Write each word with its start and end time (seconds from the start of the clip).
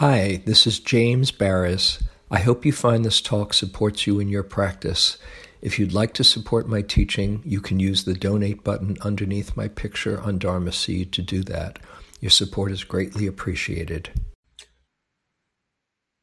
Hi, 0.00 0.40
this 0.46 0.66
is 0.66 0.80
James 0.80 1.30
Baraz. 1.30 2.02
I 2.30 2.38
hope 2.38 2.64
you 2.64 2.72
find 2.72 3.04
this 3.04 3.20
talk 3.20 3.52
supports 3.52 4.06
you 4.06 4.18
in 4.18 4.28
your 4.28 4.42
practice. 4.42 5.18
If 5.60 5.78
you'd 5.78 5.92
like 5.92 6.14
to 6.14 6.24
support 6.24 6.66
my 6.66 6.80
teaching, 6.80 7.42
you 7.44 7.60
can 7.60 7.78
use 7.78 8.04
the 8.04 8.14
donate 8.14 8.64
button 8.64 8.96
underneath 9.02 9.58
my 9.58 9.68
picture 9.68 10.18
on 10.18 10.38
Dharma 10.38 10.72
Seed 10.72 11.12
to 11.12 11.20
do 11.20 11.42
that. 11.42 11.80
Your 12.18 12.30
support 12.30 12.72
is 12.72 12.82
greatly 12.82 13.26
appreciated. 13.26 14.08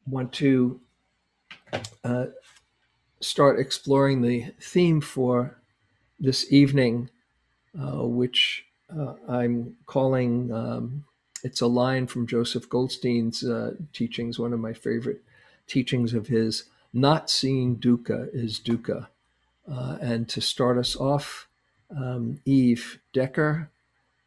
Want 0.08 0.32
to 0.32 0.80
uh, 2.02 2.26
start 3.20 3.60
exploring 3.60 4.22
the 4.22 4.54
theme 4.60 5.00
for 5.00 5.62
this 6.18 6.52
evening, 6.52 7.10
uh, 7.80 8.04
which 8.04 8.64
uh, 8.92 9.14
I'm 9.28 9.76
calling 9.86 10.50
um, 10.52 11.04
it's 11.42 11.60
a 11.60 11.66
line 11.66 12.06
from 12.06 12.26
Joseph 12.26 12.68
Goldstein's 12.68 13.44
uh, 13.44 13.74
teachings, 13.92 14.38
one 14.38 14.52
of 14.52 14.60
my 14.60 14.72
favorite 14.72 15.22
teachings 15.66 16.14
of 16.14 16.26
his. 16.26 16.64
Not 16.92 17.30
seeing 17.30 17.76
dukkha 17.76 18.28
is 18.32 18.58
dukkha. 18.58 19.08
Uh, 19.70 19.98
and 20.00 20.28
to 20.30 20.40
start 20.40 20.78
us 20.78 20.96
off, 20.96 21.46
um, 21.94 22.40
Eve 22.44 22.98
Decker 23.12 23.70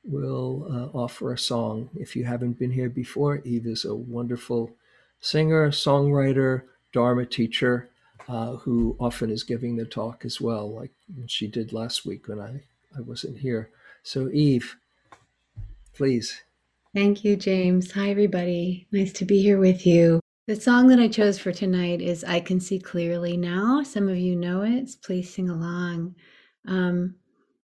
will 0.04 0.68
uh, 0.70 0.98
offer 0.98 1.34
a 1.34 1.38
song. 1.38 1.90
If 2.00 2.16
you 2.16 2.26
haven't 2.26 2.60
been 2.60 2.72
here 2.72 2.90
before, 2.90 3.41
Eve 3.44 3.68
is 3.68 3.86
a 3.86 3.96
wonderful 3.96 4.72
singer, 5.20 5.70
songwriter, 5.70 6.64
Dharma 6.94 7.26
teacher 7.26 7.90
uh, 8.28 8.58
who 8.58 8.96
often 9.00 9.30
is 9.30 9.44
giving 9.44 9.78
the 9.78 9.86
talk 9.86 10.26
as 10.26 10.41
well, 10.41 10.70
like 10.70 10.91
she 11.28 11.48
did 11.48 11.74
last 11.74 12.05
week 12.05 12.28
when 12.28 12.40
I, 12.40 12.64
I 12.98 13.02
wasn't 13.02 13.40
here. 13.40 13.70
So, 14.04 14.30
Eve, 14.30 14.76
please. 15.94 16.41
Thank 16.94 17.23
you, 17.23 17.38
James. 17.38 17.90
Hi, 17.94 18.09
everybody. 18.09 18.86
Nice 18.91 19.13
to 19.13 19.23
be 19.23 19.41
here 19.41 19.58
with 19.58 19.88
you. 19.88 20.20
The 20.48 20.58
song 20.58 20.90
that 20.90 20.99
I 20.99 21.08
chose 21.08 21.40
for 21.40 21.54
tonight 21.54 22.02
is 22.02 22.26
I 22.26 22.41
Can 22.41 22.60
See 22.60 22.79
Clearly 22.79 23.38
Now. 23.38 23.82
Some 23.82 24.10
of 24.10 24.18
you 24.18 24.35
know 24.35 24.63
it. 24.63 24.90
Please 25.01 25.34
sing 25.34 25.49
along. 25.49 26.16
Um, 26.68 27.16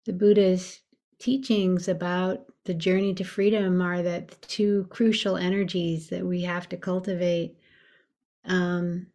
the 0.04 0.12
Buddha's 0.12 0.82
teachings 1.18 1.88
about 1.88 2.40
the 2.66 2.74
journey 2.74 3.14
to 3.14 3.24
freedom 3.24 3.80
are 3.80 4.02
that 4.02 4.28
the 4.28 4.46
two 4.46 4.86
crucial 4.90 5.38
energies 5.38 6.08
that 6.08 6.26
we 6.26 6.42
have 6.42 6.68
to 6.68 6.76
cultivate 6.76 7.56
um, 8.44 9.06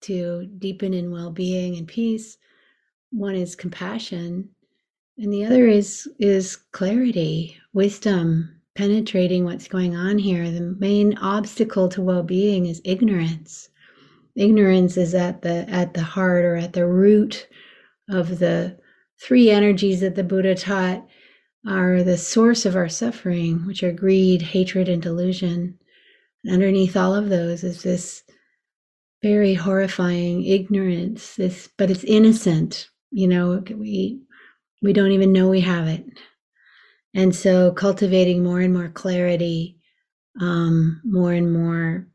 to 0.00 0.46
deepen 0.58 0.92
in 0.92 1.12
well 1.12 1.30
being 1.30 1.76
and 1.76 1.86
peace. 1.86 2.38
One 3.12 3.36
is 3.36 3.54
compassion, 3.54 4.48
and 5.16 5.32
the 5.32 5.44
other 5.44 5.68
is 5.68 6.08
is 6.18 6.56
clarity, 6.56 7.56
wisdom, 7.72 8.60
penetrating 8.74 9.44
what's 9.44 9.68
going 9.68 9.96
on 9.96 10.18
here, 10.18 10.50
the 10.50 10.76
main 10.78 11.16
obstacle 11.18 11.88
to 11.90 12.02
well-being 12.02 12.66
is 12.66 12.82
ignorance. 12.84 13.68
Ignorance 14.36 14.96
is 14.96 15.14
at 15.14 15.42
the 15.42 15.68
at 15.68 15.94
the 15.94 16.02
heart 16.02 16.44
or 16.44 16.56
at 16.56 16.72
the 16.72 16.86
root 16.86 17.46
of 18.08 18.38
the 18.38 18.76
three 19.20 19.50
energies 19.50 20.00
that 20.00 20.16
the 20.16 20.24
Buddha 20.24 20.54
taught 20.54 21.06
are 21.66 22.02
the 22.02 22.18
source 22.18 22.66
of 22.66 22.76
our 22.76 22.88
suffering, 22.88 23.64
which 23.66 23.82
are 23.82 23.92
greed, 23.92 24.42
hatred, 24.42 24.88
and 24.88 25.00
delusion. 25.00 25.78
And 26.44 26.52
underneath 26.52 26.96
all 26.96 27.14
of 27.14 27.28
those 27.28 27.64
is 27.64 27.82
this 27.82 28.22
very 29.22 29.54
horrifying 29.54 30.44
ignorance. 30.44 31.36
This, 31.36 31.68
but 31.78 31.90
it's 31.90 32.04
innocent. 32.04 32.90
You 33.10 33.28
know, 33.28 33.62
we 33.70 34.20
we 34.82 34.92
don't 34.92 35.12
even 35.12 35.32
know 35.32 35.48
we 35.48 35.60
have 35.60 35.86
it. 35.86 36.04
And 37.14 37.34
so 37.34 37.72
cultivating 37.72 38.42
more 38.42 38.60
and 38.60 38.74
more 38.74 38.88
clarity, 38.88 39.78
um, 40.40 41.00
more 41.04 41.32
and 41.32 41.52
more 41.52 42.08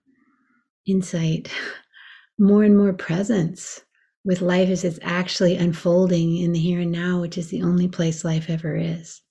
insight, 0.86 1.50
more 2.40 2.64
and 2.64 2.78
more 2.78 2.94
presence 2.94 3.82
with 4.26 4.42
life 4.42 4.70
as 4.70 4.84
it's 4.84 5.00
actually 5.02 5.56
unfolding 5.56 6.38
in 6.38 6.52
the 6.52 6.60
here 6.60 6.82
and 6.82 6.92
now, 6.92 7.22
which 7.22 7.38
is 7.38 7.48
the 7.48 7.64
only 7.64 7.88
place 7.88 8.26
life 8.26 8.50
ever 8.50 8.76
is. 8.76 9.22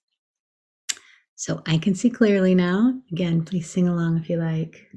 So 1.35 1.63
I 1.67 1.79
can 1.79 1.95
see 1.95 2.11
clearly 2.11 2.55
now. 2.55 2.95
Again, 3.13 3.45
please 3.45 3.71
sing 3.71 3.87
along 3.87 4.19
if 4.19 4.29
you 4.29 4.39
like. 4.39 4.89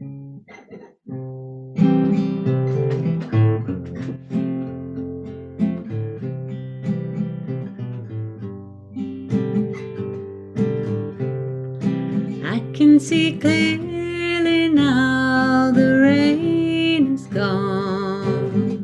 See 13.01 13.33
clearly 13.33 14.69
now 14.69 15.71
the 15.71 16.01
rain 16.01 17.15
is 17.15 17.25
gone. 17.27 18.83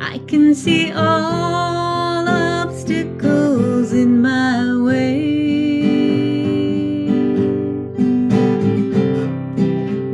I 0.00 0.18
can 0.28 0.54
see 0.54 0.92
all 0.92 2.28
obstacles 2.28 3.92
in 3.92 4.22
my 4.22 4.76
way. 4.80 5.38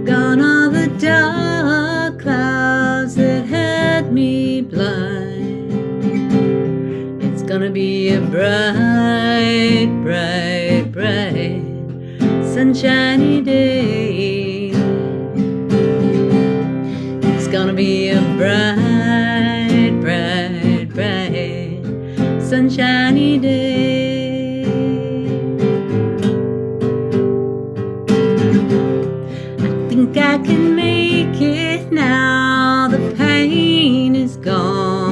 Gone 0.06 0.40
are 0.40 0.70
the 0.70 0.88
dark 0.98 2.18
clouds 2.18 3.16
that 3.16 3.44
had 3.44 4.10
me 4.10 4.62
blind. 4.62 5.72
It's 7.22 7.42
gonna 7.42 7.70
be 7.70 8.08
a 8.08 8.22
bright 8.22 8.83
sunshiny 12.84 13.40
day. 13.40 14.70
It's 17.32 17.48
gonna 17.48 17.72
be 17.72 18.10
a 18.10 18.20
bright, 18.36 19.90
bright, 20.02 20.90
bright, 20.92 21.80
sunshiny 22.42 23.38
day. 23.38 24.64
I 29.60 29.88
think 29.88 30.18
I 30.18 30.36
can 30.44 30.76
make 30.76 31.40
it 31.40 31.90
now. 31.90 32.88
The 32.90 33.14
pain 33.16 34.14
is 34.14 34.36
gone. 34.36 35.03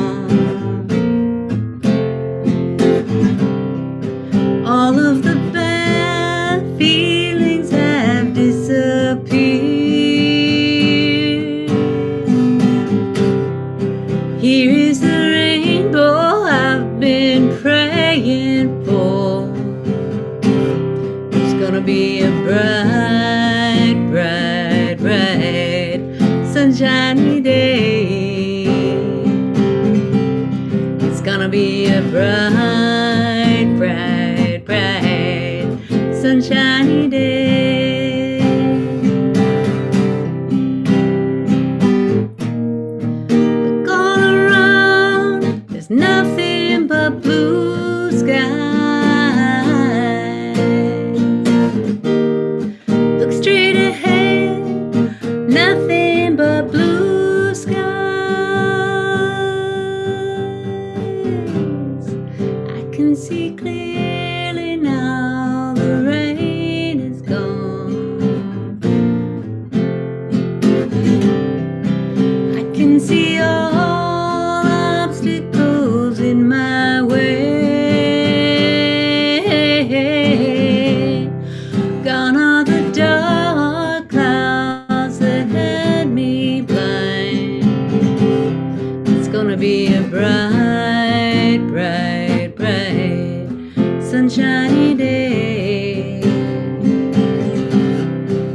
gonna 89.52 89.60
be 89.60 89.94
a 89.94 90.00
bright, 90.04 91.60
bright, 91.68 92.54
bright, 92.56 94.02
sunshiny 94.02 94.94
day. 94.94 96.20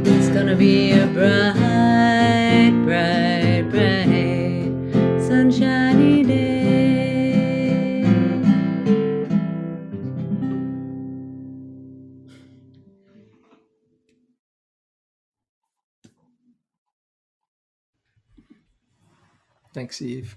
It's 0.02 0.28
gonna 0.30 0.56
be 0.56 0.90
a 0.90 1.06
bright, 1.06 2.72
bright, 2.84 3.62
bright, 3.70 5.22
sunshiny 5.22 6.24
day. 6.24 6.34
Thanks, 19.72 20.02
Eve. 20.02 20.36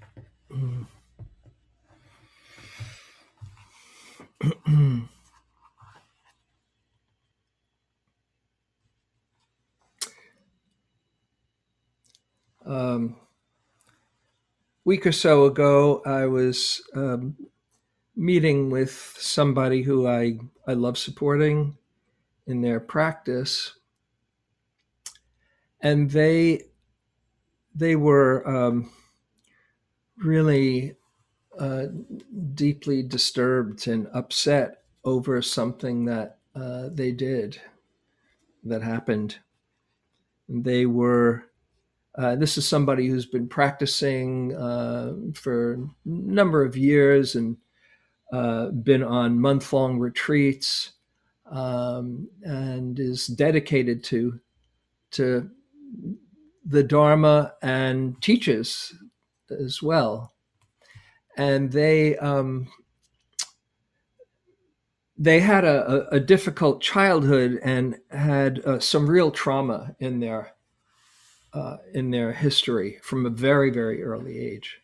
Um, 12.65 13.15
week 14.85 15.05
or 15.05 15.11
so 15.11 15.45
ago, 15.45 16.01
I 16.05 16.25
was 16.25 16.81
um, 16.95 17.35
meeting 18.15 18.69
with 18.69 19.15
somebody 19.17 19.83
who 19.83 20.07
I, 20.07 20.39
I 20.67 20.73
love 20.73 20.97
supporting 20.97 21.77
in 22.47 22.61
their 22.61 22.79
practice. 22.79 23.75
And 25.81 26.11
they 26.11 26.63
they 27.73 27.95
were 27.95 28.47
um, 28.47 28.91
really 30.17 30.95
uh, 31.59 31.87
deeply 32.53 33.03
disturbed 33.03 33.87
and 33.87 34.07
upset 34.13 34.83
over 35.03 35.41
something 35.41 36.05
that 36.05 36.37
uh, 36.55 36.89
they 36.91 37.11
did 37.11 37.59
that 38.63 38.81
happened. 38.81 39.37
They 40.47 40.85
were 40.85 41.45
uh, 42.15 42.35
this 42.35 42.57
is 42.57 42.67
somebody 42.67 43.07
who's 43.07 43.25
been 43.25 43.47
practicing 43.47 44.53
uh, 44.55 45.13
for 45.33 45.73
a 45.73 45.77
number 46.05 46.63
of 46.63 46.75
years 46.75 47.35
and 47.35 47.55
uh, 48.33 48.67
been 48.67 49.03
on 49.03 49.39
month 49.39 49.71
long 49.71 49.97
retreats 49.97 50.91
um, 51.49 52.27
and 52.43 52.99
is 52.99 53.27
dedicated 53.27 54.03
to 54.03 54.39
to 55.11 55.49
the 56.65 56.83
Dharma 56.83 57.53
and 57.61 58.21
teaches 58.21 58.93
as 59.49 59.81
well. 59.81 60.33
And 61.41 61.71
they 61.71 62.15
um, 62.17 62.67
they 65.17 65.39
had 65.39 65.65
a, 65.65 66.07
a, 66.09 66.19
difficult 66.19 66.81
childhood 66.81 67.59
and 67.63 67.97
had 68.11 68.59
uh, 68.63 68.79
some 68.79 69.09
real 69.09 69.31
trauma 69.31 69.95
in 69.99 70.19
their 70.19 70.53
uh, 71.51 71.77
in 71.95 72.11
their 72.11 72.31
history 72.31 72.99
from 73.01 73.25
a 73.25 73.31
very, 73.31 73.71
very 73.71 74.03
early 74.03 74.37
age. 74.37 74.81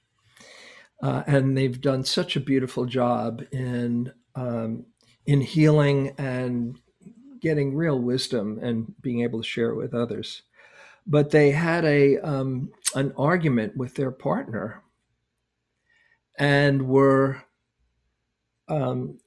Uh, 1.03 1.21
and 1.27 1.55
they've 1.55 1.79
done 1.79 2.03
such 2.03 2.35
a 2.35 2.39
beautiful 2.39 2.85
job 2.87 3.43
in 3.51 4.11
um, 4.33 4.87
in 5.27 5.41
healing 5.41 6.15
and 6.17 6.79
getting 7.39 7.75
real 7.75 7.99
wisdom 7.99 8.57
and 8.63 8.95
being 8.99 9.21
able 9.21 9.43
to 9.43 9.47
share 9.47 9.69
it 9.69 9.77
with 9.77 9.93
others. 9.93 10.41
But 11.05 11.29
they 11.29 11.51
had 11.51 11.85
a 11.85 12.17
um, 12.17 12.71
an 12.95 13.13
argument 13.15 13.77
with 13.77 13.93
their 13.93 14.11
partner 14.11 14.81
and 16.37 16.87
were 16.87 17.43
um, 18.67 19.19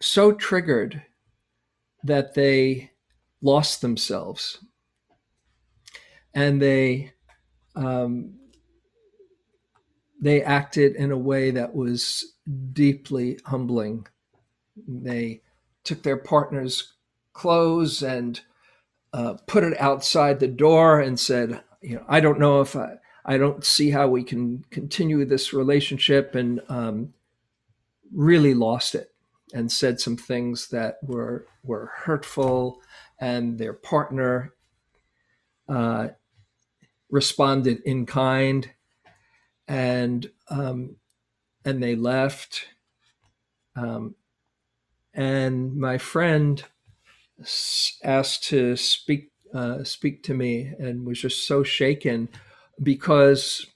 so 0.00 0.32
triggered 0.32 1.02
that 2.04 2.34
they 2.34 2.90
lost 3.40 3.80
themselves 3.80 4.58
and 6.34 6.60
they 6.60 7.12
um, 7.74 8.34
they 10.20 10.42
acted 10.42 10.96
in 10.96 11.10
a 11.10 11.18
way 11.18 11.50
that 11.50 11.74
was 11.74 12.34
deeply 12.72 13.38
humbling. 13.46 14.06
They 14.86 15.42
took 15.84 16.02
their 16.02 16.16
partner's 16.16 16.94
clothes 17.32 18.02
and 18.02 18.40
uh, 19.12 19.34
put 19.46 19.64
it 19.64 19.80
outside 19.80 20.40
the 20.40 20.48
door 20.48 21.00
and 21.00 21.18
said, 21.18 21.62
"You 21.80 21.96
know, 21.96 22.04
I 22.08 22.20
don't 22.20 22.40
know 22.40 22.60
if 22.60 22.74
I, 22.76 22.96
I 23.28 23.36
don't 23.36 23.62
see 23.62 23.90
how 23.90 24.08
we 24.08 24.24
can 24.24 24.64
continue 24.70 25.22
this 25.26 25.52
relationship," 25.52 26.34
and 26.34 26.62
um, 26.70 27.12
really 28.10 28.54
lost 28.54 28.94
it 28.94 29.14
and 29.52 29.70
said 29.70 30.00
some 30.00 30.16
things 30.16 30.68
that 30.68 30.98
were 31.02 31.46
were 31.62 31.92
hurtful, 31.94 32.80
and 33.20 33.58
their 33.58 33.74
partner 33.74 34.54
uh, 35.68 36.08
responded 37.10 37.82
in 37.84 38.06
kind, 38.06 38.70
and 39.68 40.30
um, 40.48 40.96
and 41.66 41.82
they 41.82 41.96
left. 41.96 42.68
Um, 43.76 44.14
and 45.12 45.76
my 45.76 45.98
friend 45.98 46.64
asked 48.02 48.44
to 48.44 48.74
speak 48.76 49.32
uh, 49.52 49.84
speak 49.84 50.22
to 50.22 50.32
me, 50.32 50.72
and 50.78 51.06
was 51.06 51.20
just 51.20 51.46
so 51.46 51.62
shaken 51.62 52.30
because 52.82 53.66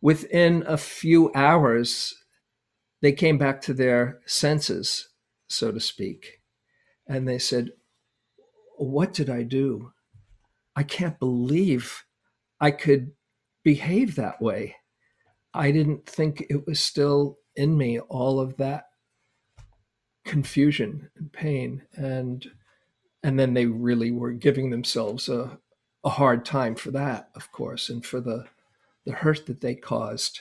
within 0.00 0.64
a 0.66 0.76
few 0.76 1.32
hours 1.34 2.14
they 3.00 3.12
came 3.12 3.38
back 3.38 3.60
to 3.62 3.74
their 3.74 4.20
senses, 4.26 5.08
so 5.48 5.72
to 5.72 5.80
speak, 5.80 6.40
and 7.06 7.28
they 7.28 7.38
said, 7.38 7.72
"What 8.76 9.12
did 9.12 9.28
I 9.28 9.42
do? 9.42 9.92
I 10.76 10.82
can't 10.84 11.18
believe 11.18 12.04
I 12.60 12.70
could 12.70 13.12
behave 13.64 14.14
that 14.16 14.40
way. 14.40 14.76
I 15.54 15.70
didn't 15.70 16.06
think 16.06 16.46
it 16.48 16.66
was 16.66 16.80
still 16.80 17.38
in 17.56 17.76
me, 17.76 17.98
all 18.00 18.40
of 18.40 18.56
that 18.56 18.84
confusion 20.24 21.10
and 21.16 21.32
pain. 21.32 21.82
And 21.94 22.46
and 23.22 23.38
then 23.38 23.54
they 23.54 23.66
really 23.66 24.10
were 24.10 24.32
giving 24.32 24.70
themselves 24.70 25.28
a, 25.28 25.58
a 26.04 26.10
hard 26.10 26.44
time 26.44 26.74
for 26.74 26.90
that, 26.90 27.30
of 27.34 27.52
course, 27.52 27.88
and 27.88 28.04
for 28.04 28.20
the 28.20 28.46
the 29.04 29.12
hurt 29.12 29.46
that 29.46 29.60
they 29.60 29.74
caused. 29.74 30.40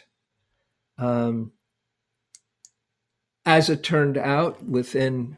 Um, 0.97 1.51
as 3.43 3.69
it 3.69 3.81
turned 3.81 4.17
out, 4.17 4.63
within 4.63 5.37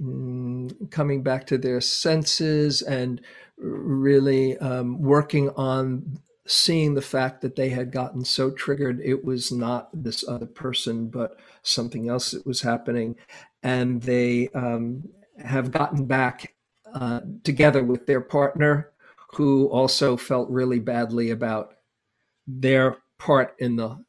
mm, 0.00 0.90
coming 0.90 1.22
back 1.22 1.46
to 1.46 1.58
their 1.58 1.80
senses 1.80 2.82
and 2.82 3.20
really 3.56 4.58
um, 4.58 5.00
working 5.00 5.50
on 5.50 6.20
seeing 6.46 6.94
the 6.94 7.02
fact 7.02 7.40
that 7.40 7.56
they 7.56 7.70
had 7.70 7.90
gotten 7.90 8.24
so 8.24 8.50
triggered 8.50 9.00
it 9.02 9.24
was 9.24 9.50
not 9.50 9.88
this 9.92 10.26
other 10.28 10.46
person 10.46 11.08
but 11.08 11.36
something 11.62 12.08
else 12.08 12.30
that 12.30 12.46
was 12.46 12.60
happening 12.60 13.16
and 13.64 14.02
they 14.02 14.48
um, 14.54 15.02
have 15.44 15.72
gotten 15.72 16.04
back 16.04 16.54
uh, 16.94 17.20
together 17.42 17.82
with 17.82 18.06
their 18.06 18.20
partner 18.20 18.92
who 19.36 19.66
also 19.68 20.16
felt 20.16 20.48
really 20.48 20.78
badly 20.78 21.30
about 21.30 21.74
their 22.46 22.96
part 23.18 23.54
in 23.58 23.76
the 23.76 24.02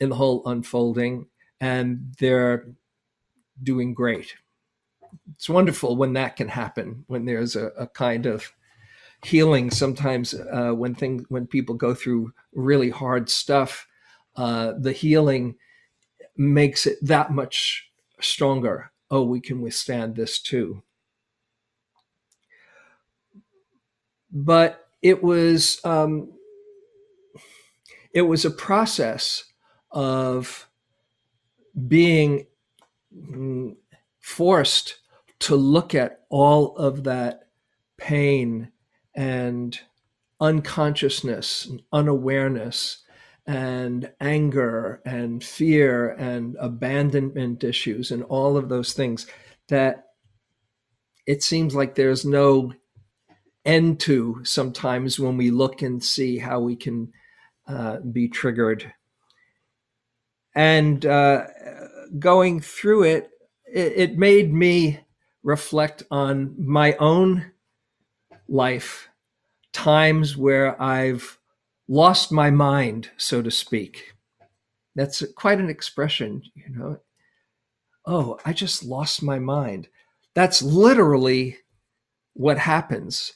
in 0.00 0.08
the 0.08 0.16
whole 0.16 0.44
unfolding 0.46 1.26
and 1.60 2.14
they're 2.18 2.66
doing 3.62 3.94
great. 3.94 4.34
It's 5.34 5.48
wonderful 5.48 5.96
when 5.96 6.12
that 6.14 6.34
can 6.36 6.48
happen 6.48 7.04
when 7.06 7.24
there's 7.24 7.54
a, 7.54 7.66
a 7.78 7.86
kind 7.86 8.26
of 8.26 8.52
healing 9.24 9.70
sometimes 9.70 10.34
uh, 10.34 10.72
when 10.72 10.94
things 10.94 11.24
when 11.28 11.46
people 11.46 11.76
go 11.76 11.94
through 11.94 12.32
really 12.52 12.90
hard 12.90 13.30
stuff 13.30 13.86
uh, 14.36 14.72
the 14.78 14.92
healing 14.92 15.54
makes 16.36 16.84
it 16.84 16.98
that 17.02 17.30
much 17.30 17.90
stronger. 18.20 18.90
Oh 19.08 19.22
we 19.22 19.40
can 19.40 19.60
withstand 19.60 20.16
this 20.16 20.40
too 20.40 20.82
but 24.30 24.88
it 25.02 25.22
was 25.22 25.80
um, 25.84 26.32
it 28.12 28.22
was 28.22 28.44
a 28.44 28.50
process 28.50 29.44
of 29.90 30.68
being 31.86 32.46
mm, 33.14 33.76
forced 34.20 34.96
to 35.40 35.54
look 35.54 35.94
at 35.94 36.20
all 36.28 36.76
of 36.76 37.04
that 37.04 37.48
pain 37.96 38.70
and 39.14 39.80
unconsciousness 40.40 41.66
and 41.66 41.82
unawareness 41.92 43.04
and 43.46 44.10
anger 44.20 45.00
and 45.04 45.42
fear 45.42 46.10
and 46.10 46.56
abandonment 46.60 47.64
issues 47.64 48.10
and 48.10 48.22
all 48.24 48.56
of 48.56 48.68
those 48.68 48.92
things 48.92 49.26
that 49.68 50.08
it 51.26 51.42
seems 51.42 51.74
like 51.74 51.94
there's 51.94 52.24
no 52.24 52.72
end 53.68 54.00
to 54.00 54.40
sometimes 54.44 55.20
when 55.20 55.36
we 55.36 55.50
look 55.50 55.82
and 55.82 56.02
see 56.02 56.38
how 56.38 56.58
we 56.58 56.74
can 56.74 57.12
uh, 57.68 57.98
be 57.98 58.26
triggered. 58.26 58.92
And 60.54 61.04
uh, 61.04 61.44
going 62.18 62.60
through 62.60 63.04
it, 63.04 63.30
it, 63.72 63.92
it 63.96 64.18
made 64.18 64.52
me 64.52 65.00
reflect 65.42 66.02
on 66.10 66.54
my 66.58 66.94
own 66.94 67.52
life 68.48 69.08
times 69.72 70.36
where 70.36 70.80
I've 70.80 71.38
lost 71.86 72.32
my 72.32 72.50
mind, 72.50 73.10
so 73.18 73.42
to 73.42 73.50
speak. 73.50 74.14
That's 74.96 75.22
quite 75.36 75.60
an 75.60 75.68
expression, 75.68 76.42
you 76.54 76.70
know. 76.70 77.00
Oh, 78.06 78.38
I 78.46 78.54
just 78.54 78.82
lost 78.82 79.22
my 79.22 79.38
mind. 79.38 79.88
That's 80.34 80.62
literally 80.62 81.58
what 82.32 82.58
happens. 82.58 83.34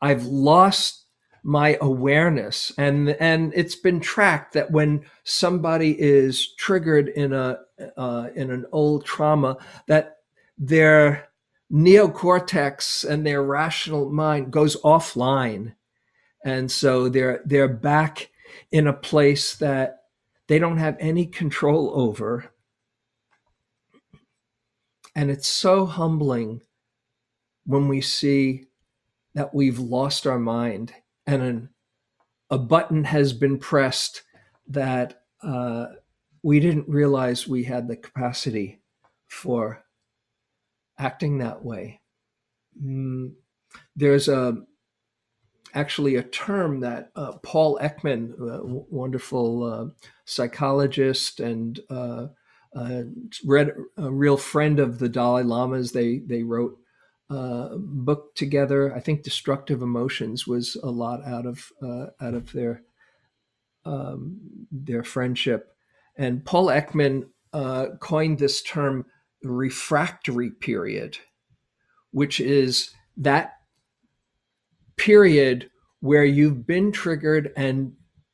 I've 0.00 0.24
lost 0.24 1.04
my 1.42 1.78
awareness 1.80 2.70
and 2.76 3.08
and 3.08 3.52
it's 3.54 3.74
been 3.74 3.98
tracked 3.98 4.52
that 4.52 4.70
when 4.70 5.02
somebody 5.24 5.98
is 5.98 6.54
triggered 6.56 7.08
in 7.08 7.32
a 7.32 7.58
uh, 7.96 8.28
in 8.34 8.50
an 8.50 8.66
old 8.72 9.06
trauma 9.06 9.56
that 9.86 10.18
their 10.58 11.30
neocortex 11.72 13.08
and 13.08 13.24
their 13.24 13.42
rational 13.42 14.10
mind 14.10 14.52
goes 14.52 14.76
offline. 14.82 15.74
And 16.44 16.70
so 16.70 17.08
they're 17.08 17.42
they're 17.44 17.68
back 17.68 18.30
in 18.72 18.86
a 18.86 18.92
place 18.92 19.54
that 19.56 20.04
they 20.48 20.58
don't 20.58 20.78
have 20.78 20.96
any 20.98 21.26
control 21.26 21.92
over. 21.94 22.52
And 25.14 25.30
it's 25.30 25.48
so 25.48 25.86
humbling 25.86 26.62
when 27.64 27.88
we 27.88 28.00
see 28.00 28.66
that 29.34 29.54
we've 29.54 29.78
lost 29.78 30.26
our 30.26 30.38
mind 30.38 30.92
and 31.26 31.42
an, 31.42 31.68
a 32.50 32.58
button 32.58 33.04
has 33.04 33.32
been 33.32 33.58
pressed 33.58 34.22
that 34.68 35.22
uh, 35.42 35.86
we 36.42 36.60
didn't 36.60 36.88
realize 36.88 37.46
we 37.46 37.64
had 37.64 37.88
the 37.88 37.96
capacity 37.96 38.80
for 39.28 39.84
acting 40.98 41.38
that 41.38 41.64
way. 41.64 42.00
Mm, 42.82 43.34
there's 43.94 44.28
a 44.28 44.56
actually 45.72 46.16
a 46.16 46.22
term 46.22 46.80
that 46.80 47.10
uh, 47.14 47.32
Paul 47.44 47.78
Ekman, 47.80 48.32
a 48.40 48.60
wonderful 48.64 49.62
uh, 49.62 49.86
psychologist 50.24 51.38
and 51.38 51.78
uh, 51.88 52.26
uh, 52.74 53.02
read 53.44 53.72
a 53.96 54.10
real 54.10 54.36
friend 54.36 54.80
of 54.80 54.98
the 54.98 55.08
Dalai 55.08 55.42
Lama's, 55.42 55.92
they 55.92 56.18
they 56.18 56.42
wrote 56.42 56.79
uh, 57.30 57.76
book 57.76 58.34
together. 58.34 58.92
I 58.94 59.00
think 59.00 59.22
destructive 59.22 59.82
emotions 59.82 60.46
was 60.46 60.76
a 60.82 60.90
lot 60.90 61.24
out 61.24 61.46
of 61.46 61.70
uh, 61.80 62.06
out 62.20 62.34
of 62.34 62.52
their 62.52 62.82
um, 63.84 64.66
their 64.72 65.04
friendship. 65.04 65.72
And 66.16 66.44
Paul 66.44 66.66
Ekman 66.66 67.28
uh, 67.52 67.86
coined 68.00 68.38
this 68.38 68.62
term 68.62 69.06
refractory 69.42 70.50
period, 70.50 71.18
which 72.10 72.40
is 72.40 72.90
that 73.16 73.54
period 74.96 75.70
where 76.00 76.24
you've 76.24 76.66
been 76.66 76.92
triggered 76.92 77.52
and 77.56 77.92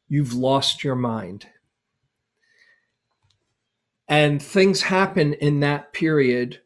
you've 0.08 0.34
lost 0.34 0.82
your 0.82 0.96
mind. 0.96 1.46
And 4.08 4.40
things 4.40 4.82
happen 4.82 5.34
in 5.34 5.60
that 5.60 5.92
period 5.92 6.60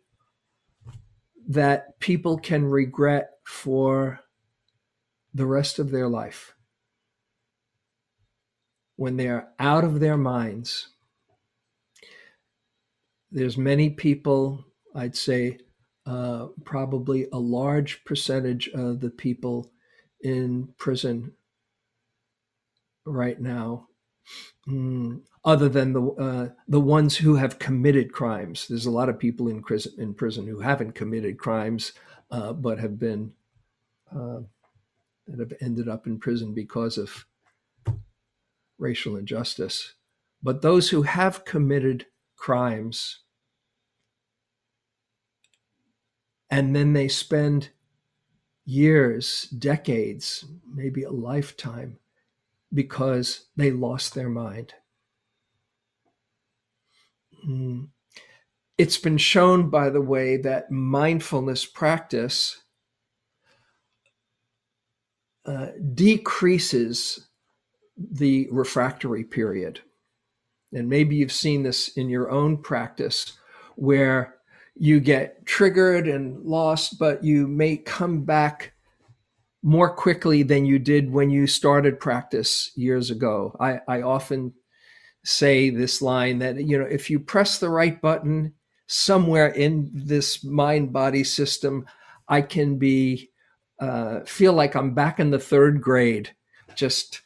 that 1.51 1.99
people 1.99 2.39
can 2.39 2.65
regret 2.65 3.31
for 3.45 4.21
the 5.35 5.47
rest 5.47 5.81
of 5.81 5.91
their 5.91 6.09
life 6.09 6.55
when 8.95 9.17
they're 9.17 9.49
out 9.59 9.83
of 9.83 9.99
their 9.99 10.17
minds. 10.17 10.91
There's 13.33 13.59
many 13.59 13.91
people 13.91 14.65
i'd 14.97 15.17
say 15.17 15.59
uh, 16.07 16.49
probably 16.65 17.29
a 17.33 17.39
large 17.39 18.05
percentage 18.05 18.69
of 18.71 19.01
the 19.01 19.11
people 19.11 19.71
in 20.23 20.69
prison 20.79 21.33
right 23.07 23.41
now 23.41 23.87
mm, 24.69 25.21
other 25.45 25.69
than 25.69 25.93
the 25.93 26.03
uh, 26.03 26.49
the 26.69 26.81
ones 26.81 27.17
who 27.17 27.37
have 27.37 27.59
committed 27.59 28.13
crimes. 28.13 28.69
There's 28.69 28.87
a 28.87 28.91
lot 28.91 29.09
of 29.09 29.19
people 29.19 29.49
in 29.49 29.63
prison 29.63 29.93
in 29.99 30.15
prison 30.15 30.47
who 30.47 30.61
haven't 30.61 30.95
committed 30.95 31.39
crimes, 31.39 31.93
uh, 32.31 32.53
but 32.53 32.79
have 32.79 32.99
been 32.99 33.33
uh, 34.15 34.41
that 35.27 35.39
have 35.39 35.53
ended 35.61 35.89
up 35.89 36.07
in 36.07 36.19
prison 36.19 36.55
because 36.55 36.99
of 36.99 37.27
racial 38.79 39.17
injustice. 39.17 39.95
But 40.43 40.63
those 40.63 40.91
who 40.91 41.03
have 41.03 41.45
committed 41.45 42.07
crimes 42.37 43.21
and 46.51 46.75
then 46.75 46.95
they 46.95 47.09
spend 47.09 47.71
years, 48.65 49.45
decades, 49.51 50.45
maybe 50.67 51.05
a 51.05 51.11
lifetime 51.11 51.99
because 52.73 53.47
they 53.57 53.71
lost 53.71 54.15
their 54.15 54.29
mind. 54.29 54.75
Mm. 57.47 57.89
It's 58.79 58.99
been 58.99 59.19
shown, 59.19 59.69
by 59.69 59.91
the 59.91 60.01
way, 60.01 60.37
that 60.39 60.71
mindfulness 60.71 61.67
practice 61.67 62.63
uh, 65.45 65.69
decreases 65.95 67.29
the 67.97 68.49
refractory 68.51 69.25
period. 69.25 69.81
And 70.73 70.89
maybe 70.89 71.17
you've 71.17 71.33
seen 71.33 71.63
this 71.63 71.89
in 71.89 72.09
your 72.09 72.31
own 72.31 72.59
practice 72.59 73.37
where 73.77 74.37
you 74.77 75.01
get 75.01 75.45
triggered 75.45 76.09
and 76.09 76.43
lost, 76.45 76.99
but 76.99 77.23
you 77.25 77.47
may 77.47 77.77
come 77.77 78.23
back 78.25 78.73
more 79.63 79.95
quickly 79.95 80.43
than 80.43 80.65
you 80.65 80.79
did 80.79 81.13
when 81.13 81.31
you 81.31 81.47
started 81.47 82.01
practice 82.01 82.71
years 82.77 83.11
ago. 83.11 83.57
I, 83.61 83.81
I 83.87 84.03
often 84.03 84.55
say 85.25 85.71
this 85.71 86.01
line 86.01 86.39
that 86.39 86.57
you 86.65 86.79
know 86.79 86.85
if 86.85 87.11
you 87.11 87.21
press 87.21 87.59
the 87.59 87.69
right 87.69 88.01
button 88.01 88.55
somewhere 88.87 89.49
in 89.49 89.91
this 89.93 90.43
mind 90.43 90.93
body 90.93 91.23
system 91.23 91.85
i 92.29 92.41
can 92.41 92.79
be 92.79 93.29
uh, 93.81 94.21
feel 94.21 94.53
like 94.53 94.75
i'm 94.75 94.95
back 94.95 95.21
in 95.21 95.31
the 95.31 95.39
third 95.39 95.81
grade 95.81 96.31
just 96.75 97.21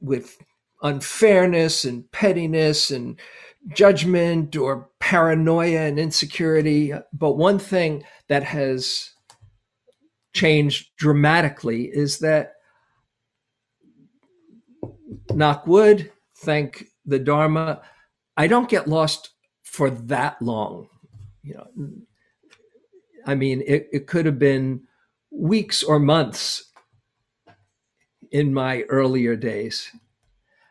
with 0.00 0.36
unfairness 0.82 1.84
and 1.84 2.10
pettiness 2.10 2.90
and 2.90 3.18
judgment 3.72 4.56
or 4.56 4.90
paranoia 4.98 5.80
and 5.80 5.98
insecurity 5.98 6.92
but 7.12 7.34
one 7.34 7.58
thing 7.58 8.02
that 8.28 8.42
has 8.42 9.13
changed 10.34 10.90
dramatically 10.96 11.84
is 11.84 12.18
that 12.18 12.54
knock 15.32 15.66
wood, 15.66 16.12
thank 16.38 16.86
the 17.06 17.18
Dharma. 17.18 17.82
I 18.36 18.46
don't 18.46 18.68
get 18.68 18.88
lost 18.88 19.30
for 19.62 19.90
that 19.90 20.40
long. 20.42 20.88
You 21.42 21.54
know, 21.54 21.88
I 23.26 23.34
mean, 23.34 23.62
it, 23.66 23.88
it 23.92 24.06
could 24.06 24.26
have 24.26 24.38
been 24.38 24.82
weeks 25.30 25.82
or 25.82 25.98
months 25.98 26.70
in 28.30 28.52
my 28.52 28.82
earlier 28.82 29.36
days 29.36 29.90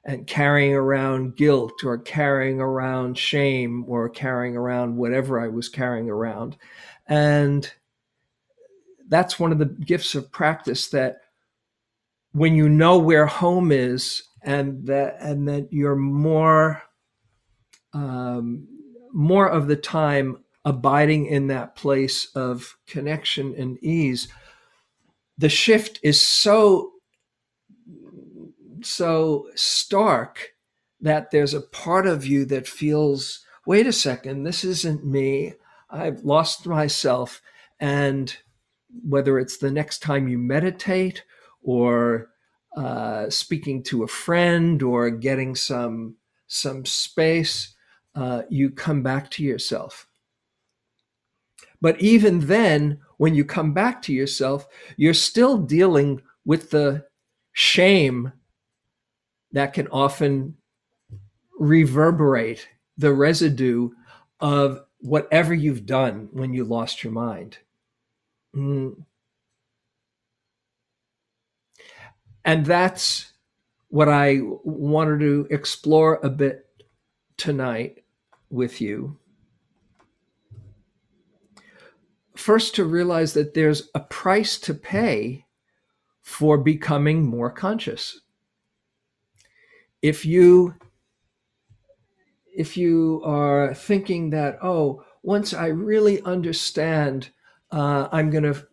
and 0.05 0.27
carrying 0.27 0.74
around 0.74 1.38
guilt 1.38 1.84
or 1.84 1.98
carrying 1.98 2.60
around 2.60 3.17
shame 3.17 3.86
or 3.88 4.10
carrying 4.10 4.58
around 4.58 4.98
whatever 4.98 5.39
I 5.39 5.48
was 5.48 5.70
carrying 5.70 6.10
around. 6.10 6.58
And 7.08 7.72
that's 9.10 9.39
one 9.39 9.51
of 9.51 9.60
the 9.60 9.65
gifts 9.65 10.15
of 10.15 10.31
practice 10.31 10.88
that 10.89 11.22
when 12.31 12.55
you 12.55 12.67
know 12.67 12.98
where 12.98 13.25
home 13.25 13.72
is 13.72 14.24
and 14.41 14.86
that 14.88 15.17
and 15.19 15.48
that 15.48 15.72
you're 15.72 15.95
more 15.95 16.81
um, 17.93 18.67
more 19.12 19.48
of 19.48 19.67
the 19.67 19.75
time 19.75 20.43
abiding 20.65 21.27
in 21.27 21.48
that 21.48 21.75
place 21.75 22.25
of 22.36 22.77
connection 22.88 23.53
and 23.57 23.77
ease 23.83 24.27
the 25.38 25.50
shift 25.50 26.00
is 26.03 26.22
so 26.22 26.91
so 28.81 29.48
stark 29.55 30.53
that 31.01 31.31
there's 31.31 31.53
a 31.53 31.62
part 31.62 32.07
of 32.07 32.25
you 32.25 32.45
that 32.45 32.67
feels 32.67 33.45
wait 33.65 33.88
a 33.88 33.93
second 33.93 34.43
this 34.43 34.63
isn't 34.63 35.05
me. 35.05 35.53
I've 35.89 36.24
lost 36.24 36.65
myself 36.65 37.41
and 37.79 38.36
whether 39.02 39.40
it's 39.40 39.58
the 39.58 39.72
next 39.72 40.00
time 40.00 40.28
you 40.28 40.38
meditate 40.38 41.24
or 41.62 42.30
uh, 42.76 43.30
speaking 43.30 43.84
to 43.84 44.04
a 44.04 44.08
friend 44.08 44.82
or 44.82 45.10
getting 45.10 45.56
some 45.56 46.16
some 46.48 46.86
space, 46.86 47.74
uh, 48.16 48.44
you 48.50 48.70
come 48.70 49.02
back 49.02 49.32
to 49.32 49.44
yourself. 49.44 50.08
But 51.82 52.00
even 52.00 52.42
then, 52.42 53.00
when 53.18 53.36
you 53.36 53.44
come 53.44 53.74
back 53.74 54.02
to 54.04 54.14
yourself, 54.14 54.68
you're 54.96 55.14
still 55.14 55.58
dealing 55.58 56.22
with 56.46 56.70
the 56.70 57.06
shame 57.54 58.34
that 59.52 59.74
can 59.74 59.88
often 59.88 60.56
reverberate 61.58 62.68
the 62.98 63.14
residue 63.14 63.90
of 64.40 64.82
whatever 65.00 65.54
you've 65.54 65.86
done 65.86 66.30
when 66.32 66.54
you 66.54 66.64
lost 66.64 67.04
your 67.04 67.14
mind. 67.14 67.58
Mm. 68.55 69.05
And 72.45 72.65
that's 72.65 73.33
what 73.89 74.10
I 74.10 74.39
wanted 74.41 75.19
to 75.19 75.48
explore 75.50 76.19
a 76.24 76.29
bit 76.29 76.65
tonight 77.38 78.03
with 78.50 78.81
you. 78.81 79.17
First, 82.36 82.75
to 82.75 82.86
realize 82.86 83.33
that 83.33 83.53
there's 83.53 83.89
a 83.93 84.00
price 84.00 84.57
to 84.60 84.74
pay 84.74 85.45
for 86.22 86.57
becoming 86.57 87.24
more 87.24 87.51
conscious. 87.51 88.22
If 90.01 90.25
you 90.25 90.75
if 92.55 92.77
you 92.77 93.22
are 93.25 93.74
thinking 93.74 94.29
that, 94.29 94.60
oh, 94.62 95.03
once 95.24 95.53
I 95.53 95.67
really 95.67 96.22
understand, 96.22 97.31
uh, 97.74 98.08
I'm 98.12 98.30
going 98.30 98.44
to 98.44 98.68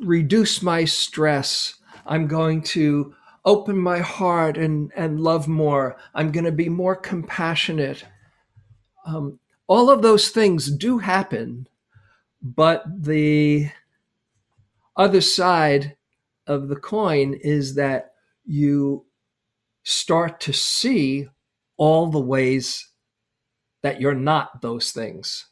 reduce 0.00 0.62
my 0.62 0.84
stress, 0.84 1.74
I'm 2.06 2.28
going 2.28 2.62
to 2.62 3.14
open 3.44 3.76
my 3.76 3.98
heart 3.98 4.56
and, 4.56 4.92
and 4.96 5.20
love 5.20 5.48
more, 5.48 5.96
I'm 6.14 6.30
going 6.30 6.44
to 6.44 6.52
be 6.52 6.68
more 6.68 6.94
compassionate. 6.94 8.04
Um, 9.04 9.40
all 9.66 9.90
of 9.90 10.02
those 10.02 10.28
things 10.28 10.70
do 10.70 10.98
happen, 10.98 11.66
but 12.40 12.84
the 12.86 13.70
other 14.96 15.20
side 15.20 15.96
of 16.46 16.68
the 16.68 16.76
coin 16.76 17.34
is 17.34 17.74
that 17.74 18.12
you 18.44 19.06
start 19.82 20.40
to 20.40 20.52
see 20.52 21.28
all 21.76 22.06
the 22.06 22.20
ways 22.20 22.88
that 23.82 24.00
you're 24.00 24.14
not 24.14 24.62
those 24.62 24.92
things. 24.92 25.46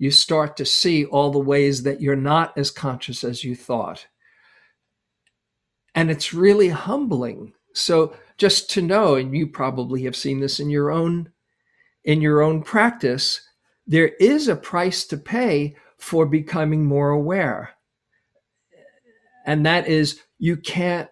You 0.00 0.10
start 0.10 0.56
to 0.56 0.64
see 0.64 1.04
all 1.04 1.30
the 1.30 1.38
ways 1.38 1.82
that 1.82 2.00
you're 2.00 2.16
not 2.16 2.56
as 2.56 2.70
conscious 2.70 3.22
as 3.22 3.44
you 3.44 3.54
thought. 3.54 4.06
And 5.94 6.10
it's 6.10 6.32
really 6.32 6.70
humbling. 6.70 7.52
So 7.74 8.16
just 8.38 8.70
to 8.70 8.80
know, 8.80 9.16
and 9.16 9.36
you 9.36 9.46
probably 9.46 10.04
have 10.04 10.16
seen 10.16 10.40
this 10.40 10.58
in 10.58 10.70
your 10.70 10.90
own 10.90 11.30
in 12.02 12.22
your 12.22 12.40
own 12.40 12.62
practice, 12.62 13.42
there 13.86 14.08
is 14.18 14.48
a 14.48 14.56
price 14.56 15.04
to 15.04 15.18
pay 15.18 15.76
for 15.98 16.24
becoming 16.24 16.86
more 16.86 17.10
aware. 17.10 17.72
And 19.44 19.66
that 19.66 19.86
is 19.86 20.22
you 20.38 20.56
can't 20.56 21.10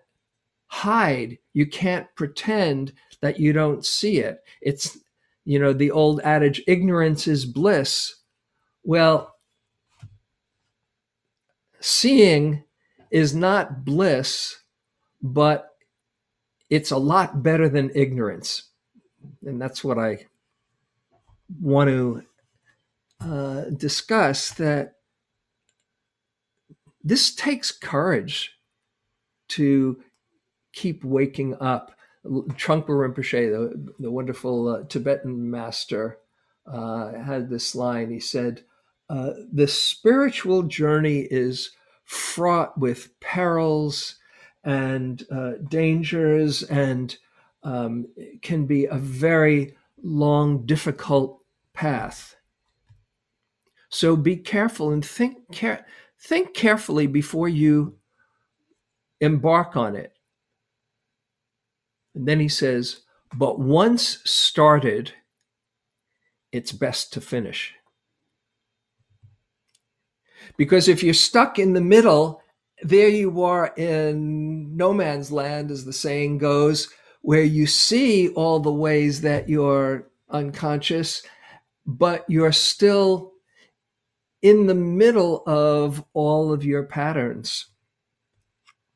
hide, 0.69 1.37
you 1.53 1.67
can't 1.67 2.07
pretend 2.17 2.95
that 3.21 3.39
you 3.39 3.53
don't 3.53 3.85
see 3.85 4.21
it. 4.21 4.39
It's, 4.63 4.97
you 5.45 5.59
know, 5.59 5.75
the 5.75 5.91
old 5.91 6.23
adage, 6.23 6.63
ignorance 6.67 7.29
is 7.29 7.45
bliss. 7.45 8.15
Well, 8.85 9.35
seeing 11.81 12.65
is 13.11 13.35
not 13.35 13.85
bliss, 13.85 14.59
but 15.23 15.71
it's 16.71 16.91
a 16.91 16.99
lot 16.99 17.43
better 17.43 17.69
than 17.69 17.91
ignorance. 17.95 18.65
And 19.45 19.61
that's 19.61 19.83
what 19.83 19.99
I 19.99 20.27
want 21.61 21.89
to 21.89 22.23
uh, 23.21 23.65
discuss 23.71 24.51
that 24.53 24.95
this 27.03 27.35
takes 27.35 27.73
courage 27.73 28.53
to 29.49 30.03
keep 30.73 31.03
waking 31.05 31.57
up 31.61 31.93
Trungpa 32.27 32.89
Rinpoche, 32.89 33.51
the, 33.51 33.93
the 33.99 34.11
wonderful 34.11 34.69
uh, 34.69 34.83
Tibetan 34.85 35.51
master, 35.51 36.19
uh, 36.71 37.13
had 37.19 37.49
this 37.49 37.75
line. 37.75 38.11
He 38.11 38.21
said, 38.21 38.65
uh, 39.09 39.31
The 39.53 39.69
spiritual 39.69 40.65
journey 40.65 41.21
is 41.21 41.71
fraught 42.05 42.79
with 42.79 43.19
perils 43.21 44.17
and 44.65 45.25
uh, 45.31 45.53
dangers 45.69 46.63
and 46.63 47.17
um, 47.63 48.07
can 48.43 48.67
be 48.67 48.87
a 48.87 48.97
very 48.97 49.77
long, 50.03 50.65
difficult 50.67 51.41
path. 51.73 52.37
So 53.91 54.17
be 54.17 54.37
careful 54.37 54.91
and 54.91 55.05
think, 55.05 55.51
care- 55.53 55.87
think 56.21 56.55
carefully 56.55 57.07
before 57.07 57.49
you 57.49 57.97
embark 59.21 59.77
on 59.77 59.97
it 59.97 60.13
and 62.19 62.27
then 62.27 62.41
he 62.41 62.49
says, 62.49 63.03
but 63.33 63.61
once 63.61 64.19
started, 64.25 65.13
it's 66.53 66.73
best 66.73 67.13
to 67.13 67.21
finish. 67.21 67.75
Because 70.57 70.89
if 70.89 71.03
you're 71.03 71.15
stuck 71.15 71.59
in 71.59 71.73
the 71.73 71.81
middle, 71.81 72.43
there 72.83 73.09
you 73.09 73.43
are 73.43 73.73
in 73.77 74.77
no 74.77 74.93
man's 74.93 75.31
land, 75.31 75.71
as 75.71 75.85
the 75.85 75.93
saying 75.93 76.39
goes, 76.39 76.89
where 77.23 77.43
you 77.43 77.67
see 77.67 78.29
all 78.31 78.61
the 78.61 78.73
ways 78.73 79.21
that 79.23 79.49
you're 79.49 80.09
unconscious, 80.31 81.23
but 81.87 82.25
you're 82.29 82.53
still 82.53 83.33
in 84.43 84.67
the 84.67 84.75
middle 84.75 85.43
of 85.47 86.05
all 86.15 86.53
of 86.53 86.65
your 86.65 86.85
patterns. 86.85 87.67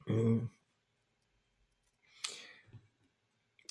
Mm. 0.09 0.49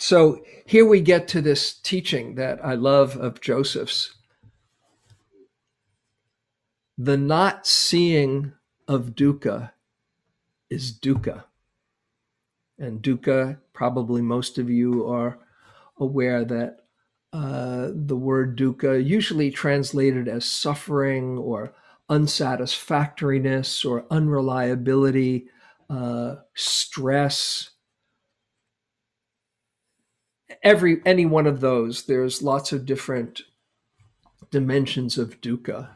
So 0.01 0.43
here 0.65 0.83
we 0.83 0.99
get 0.99 1.27
to 1.27 1.41
this 1.41 1.73
teaching 1.73 2.33
that 2.33 2.59
I 2.65 2.73
love 2.73 3.15
of 3.17 3.39
Joseph's. 3.39 4.15
The 6.97 7.17
not 7.17 7.67
seeing 7.67 8.53
of 8.87 9.11
dukkha 9.13 9.73
is 10.71 10.91
dukkha. 10.91 11.43
And 12.79 13.03
dukkha, 13.03 13.59
probably 13.73 14.23
most 14.23 14.57
of 14.57 14.71
you 14.71 15.05
are 15.07 15.37
aware 15.97 16.45
that 16.45 16.79
uh, 17.31 17.89
the 17.93 18.17
word 18.17 18.57
dukkha, 18.57 19.05
usually 19.05 19.51
translated 19.51 20.27
as 20.27 20.45
suffering 20.45 21.37
or 21.37 21.75
unsatisfactoriness 22.09 23.85
or 23.85 24.07
unreliability, 24.09 25.45
uh, 25.91 26.37
stress, 26.55 27.69
every 30.63 31.01
any 31.05 31.25
one 31.25 31.47
of 31.47 31.59
those 31.59 32.03
there's 32.05 32.41
lots 32.41 32.71
of 32.71 32.85
different 32.85 33.41
dimensions 34.49 35.17
of 35.17 35.41
dukkha. 35.41 35.89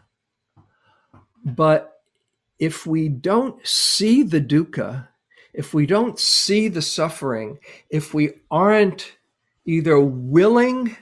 But 1.43 2.01
if 2.57 2.85
we 2.87 3.09
don't 3.09 3.65
see 3.65 4.23
the 4.23 4.41
dukkha 4.41 5.07
if 5.53 5.73
we 5.73 5.85
don't 5.85 6.19
see 6.19 6.67
the 6.67 6.81
suffering 6.81 7.59
if 7.89 8.13
we 8.13 8.33
aren't 8.49 9.17
either 9.65 9.99
willing 9.99 10.95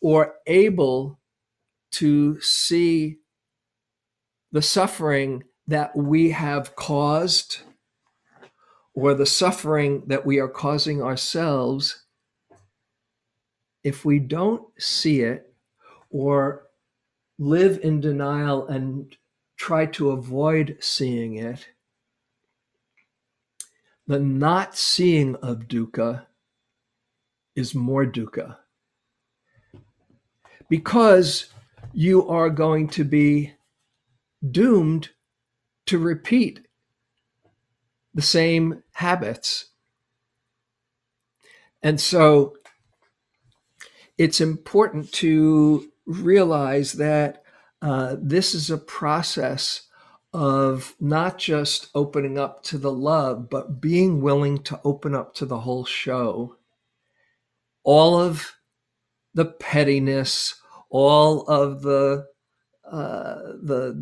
or 0.00 0.34
able 0.46 1.18
to 1.90 2.40
see 2.40 3.18
the 4.52 4.62
suffering 4.62 5.42
that 5.66 5.96
we 5.96 6.30
have 6.30 6.76
caused 6.76 7.58
or 8.94 9.14
the 9.14 9.26
suffering 9.26 10.02
that 10.06 10.24
we 10.24 10.38
are 10.38 10.48
causing 10.48 11.02
ourselves 11.02 12.05
if 13.86 14.04
we 14.04 14.18
don't 14.18 14.64
see 14.82 15.20
it 15.20 15.54
or 16.10 16.66
live 17.38 17.78
in 17.84 18.00
denial 18.00 18.66
and 18.66 19.16
try 19.56 19.86
to 19.86 20.10
avoid 20.10 20.76
seeing 20.80 21.36
it, 21.36 21.68
the 24.08 24.18
not 24.18 24.76
seeing 24.76 25.36
of 25.36 25.68
dukkha 25.68 26.26
is 27.54 27.76
more 27.76 28.04
dukkha. 28.04 28.56
Because 30.68 31.52
you 31.92 32.28
are 32.28 32.50
going 32.50 32.88
to 32.88 33.04
be 33.04 33.52
doomed 34.50 35.10
to 35.86 35.96
repeat 35.96 36.66
the 38.12 38.22
same 38.22 38.82
habits. 38.94 39.66
And 41.84 42.00
so 42.00 42.56
it's 44.18 44.40
important 44.40 45.12
to 45.12 45.90
realize 46.06 46.92
that 46.94 47.42
uh, 47.82 48.16
this 48.20 48.54
is 48.54 48.70
a 48.70 48.78
process 48.78 49.82
of 50.32 50.94
not 51.00 51.38
just 51.38 51.88
opening 51.94 52.38
up 52.38 52.62
to 52.62 52.78
the 52.78 52.92
love, 52.92 53.48
but 53.48 53.80
being 53.80 54.20
willing 54.20 54.58
to 54.58 54.80
open 54.84 55.14
up 55.14 55.34
to 55.34 55.46
the 55.46 55.60
whole 55.60 55.84
show. 55.84 56.56
All 57.84 58.18
of 58.20 58.54
the 59.34 59.46
pettiness, 59.46 60.54
all 60.90 61.42
of 61.42 61.82
the 61.82 62.26
uh, 62.90 63.34
the 63.62 63.94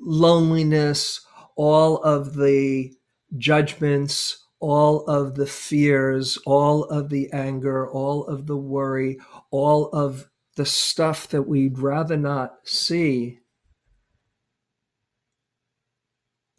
loneliness, 0.00 1.20
all 1.54 1.98
of 1.98 2.34
the 2.34 2.92
judgments, 3.36 4.41
all 4.62 5.04
of 5.06 5.34
the 5.34 5.46
fears, 5.46 6.38
all 6.46 6.84
of 6.84 7.08
the 7.08 7.28
anger, 7.32 7.90
all 7.90 8.24
of 8.26 8.46
the 8.46 8.56
worry, 8.56 9.18
all 9.50 9.88
of 9.88 10.30
the 10.54 10.64
stuff 10.64 11.26
that 11.26 11.42
we'd 11.42 11.80
rather 11.80 12.16
not 12.16 12.58
see, 12.62 13.40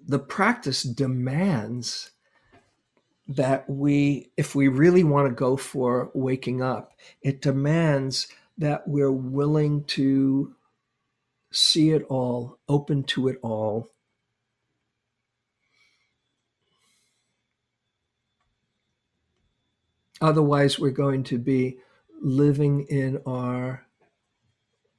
the 0.05 0.19
practice 0.19 0.83
demands 0.83 2.11
that 3.25 3.69
we, 3.69 4.29
if 4.35 4.53
we 4.53 4.67
really 4.67 5.05
want 5.05 5.29
to 5.29 5.33
go 5.33 5.55
for 5.55 6.11
waking 6.13 6.61
up, 6.61 6.91
it 7.21 7.41
demands 7.41 8.27
that 8.57 8.85
we're 8.85 9.13
willing 9.13 9.81
to 9.85 10.53
see 11.53 11.91
it 11.91 12.03
all, 12.09 12.59
open 12.67 13.05
to 13.05 13.29
it 13.29 13.37
all. 13.41 13.92
Otherwise, 20.23 20.79
we're 20.79 20.89
going 20.89 21.21
to 21.21 21.37
be 21.37 21.77
living 22.21 22.85
in 22.87 23.21
our 23.25 23.85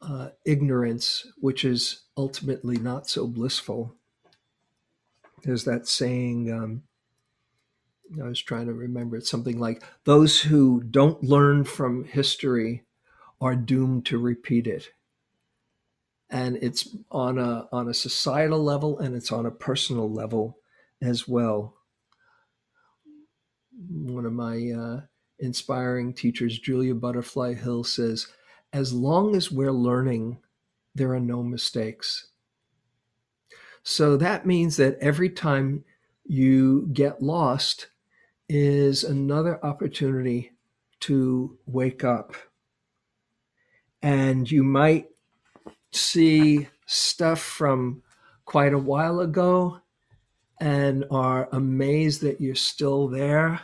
uh, 0.03 0.29
ignorance, 0.45 1.27
which 1.39 1.65
is 1.65 2.03
ultimately 2.15 2.77
not 2.77 3.09
so 3.09 3.27
blissful. 3.27 3.95
There's 5.43 5.65
that 5.65 5.89
saying, 5.89 6.53
um, 6.53 6.83
I 8.23 8.29
was 8.29 8.43
trying 8.43 8.67
to 8.67 8.75
remember 8.75 9.17
it, 9.17 9.27
something 9.27 9.59
like, 9.59 9.83
those 10.05 10.43
who 10.43 10.83
don't 10.83 11.25
learn 11.25 11.65
from 11.65 12.05
history 12.05 12.83
are 13.41 13.57
doomed 13.57 14.05
to 14.07 14.19
repeat 14.19 14.67
it. 14.67 14.91
And 16.29 16.59
it's 16.61 16.95
on 17.11 17.39
a, 17.39 17.67
on 17.73 17.89
a 17.89 17.95
societal 17.95 18.63
level 18.63 18.99
and 18.99 19.17
it's 19.17 19.33
on 19.33 19.47
a 19.47 19.51
personal 19.51 20.13
level 20.13 20.59
as 21.01 21.27
well. 21.27 21.77
One 23.89 24.27
of 24.27 24.33
my 24.35 24.71
uh, 24.71 25.01
inspiring 25.39 26.13
teachers, 26.13 26.59
Julia 26.59 26.95
Butterfly 26.95 27.55
Hill, 27.55 27.85
says, 27.85 28.29
as 28.73 28.93
long 28.93 29.37
as 29.37 29.51
we're 29.51 29.73
learning, 29.73 30.39
there 30.95 31.13
are 31.13 31.21
no 31.21 31.43
mistakes. 31.43 32.29
So 33.83 34.17
that 34.17 34.47
means 34.47 34.77
that 34.79 34.99
every 35.01 35.31
time 35.31 35.85
you 36.25 36.89
get 36.93 37.23
lost 37.23 37.89
is 38.49 39.05
another 39.05 39.65
opportunity 39.65 40.53
to 41.01 41.59
wake 41.67 42.03
up. 42.03 42.35
And 44.03 44.51
you 44.51 44.63
might 44.63 45.09
see 45.93 46.69
stuff 46.87 47.41
from 47.41 48.03
quite 48.45 48.73
a 48.73 48.79
while 48.79 49.21
ago 49.21 49.81
and 50.61 51.05
are 51.11 51.49
amazed 51.53 52.23
that 52.23 52.41
you're 52.41 52.55
still 52.55 53.09
there. 53.09 53.61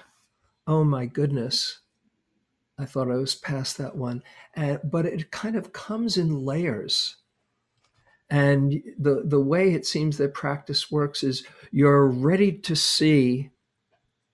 Oh 0.70 0.84
my 0.84 1.04
goodness. 1.04 1.80
I 2.78 2.84
thought 2.84 3.10
I 3.10 3.16
was 3.16 3.34
past 3.34 3.76
that 3.78 3.96
one. 3.96 4.22
And, 4.54 4.78
but 4.84 5.04
it 5.04 5.32
kind 5.32 5.56
of 5.56 5.72
comes 5.72 6.16
in 6.16 6.44
layers. 6.44 7.16
And 8.30 8.80
the, 8.96 9.22
the 9.24 9.40
way 9.40 9.74
it 9.74 9.84
seems 9.84 10.16
that 10.18 10.32
practice 10.32 10.88
works 10.88 11.24
is 11.24 11.44
you're 11.72 12.06
ready 12.06 12.52
to 12.52 12.76
see 12.76 13.50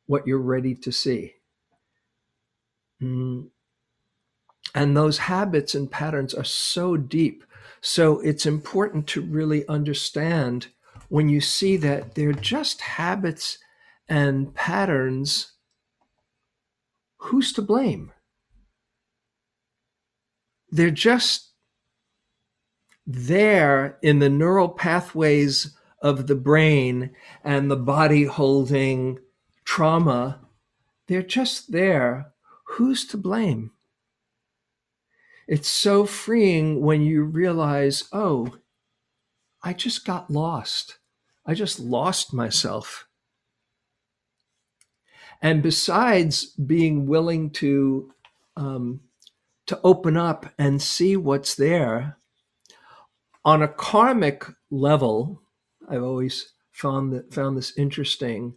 what 0.05 0.27
you're 0.27 0.37
ready 0.37 0.75
to 0.75 0.92
see. 0.92 1.37
Mm. 3.03 3.49
And 4.75 4.94
those 4.94 5.16
habits 5.16 5.75
and 5.75 5.90
patterns 5.90 6.35
are 6.35 6.44
so 6.44 6.99
deep. 6.99 7.44
So 7.81 8.20
it's 8.20 8.44
important 8.44 9.07
to 9.07 9.22
really 9.22 9.66
understand 9.68 10.66
when 11.09 11.31
you 11.31 11.40
see 11.40 11.79
that 11.79 12.14
they're 12.14 12.35
just 12.35 12.83
habits 12.83 13.57
and 14.07 14.55
patterns, 14.55 15.56
who's 17.18 17.52
to 17.55 17.62
blame? 17.62 18.12
they're 20.70 20.90
just 20.90 21.52
there 23.07 23.98
in 24.02 24.18
the 24.18 24.29
neural 24.29 24.68
pathways 24.68 25.76
of 26.02 26.26
the 26.26 26.35
brain 26.35 27.11
and 27.44 27.70
the 27.70 27.76
body 27.76 28.24
holding 28.24 29.18
trauma. 29.64 30.40
They're 31.07 31.22
just 31.22 31.72
there. 31.72 32.33
Who's 32.70 33.07
to 33.07 33.16
blame? 33.16 33.70
It's 35.48 35.68
so 35.68 36.05
freeing 36.05 36.81
when 36.81 37.02
you 37.02 37.22
realize, 37.22 38.09
oh, 38.12 38.57
I 39.62 39.72
just 39.72 40.05
got 40.05 40.31
lost. 40.31 40.98
I 41.46 41.55
just 41.55 41.79
lost 41.79 42.35
myself. 42.35 43.06
And 45.42 45.62
besides 45.62 46.46
being 46.46 47.07
willing 47.07 47.51
to 47.51 48.12
um, 48.57 49.01
to 49.66 49.81
open 49.83 50.16
up 50.16 50.46
and 50.59 50.81
see 50.81 51.16
what's 51.16 51.55
there. 51.55 52.16
On 53.44 53.62
a 53.62 53.68
karmic 53.68 54.44
level, 54.70 55.42
I've 55.88 56.03
always 56.03 56.53
found 56.72 57.12
that 57.12 57.33
found 57.33 57.57
this 57.57 57.77
interesting. 57.77 58.55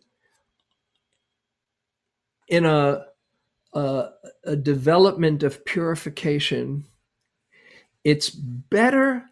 In 2.48 2.66
a, 2.66 3.06
a, 3.74 4.06
a 4.44 4.56
development 4.56 5.44
of 5.44 5.66
purification, 5.66 6.86
it's 8.04 8.30
better 8.30 9.26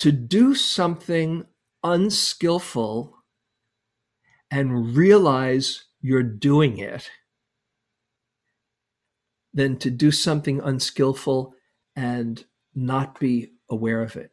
to 0.00 0.12
do 0.12 0.54
something 0.54 1.46
unskillful 1.84 3.16
and 4.50 4.96
realize 4.96 5.84
you're 6.00 6.22
doing 6.22 6.78
it 6.78 7.10
than 9.52 9.78
to 9.78 9.90
do 9.90 10.10
something 10.10 10.60
unskillful 10.60 11.54
and 11.94 12.44
not 12.74 13.18
be 13.18 13.52
aware 13.70 14.02
of 14.02 14.16
it. 14.16 14.30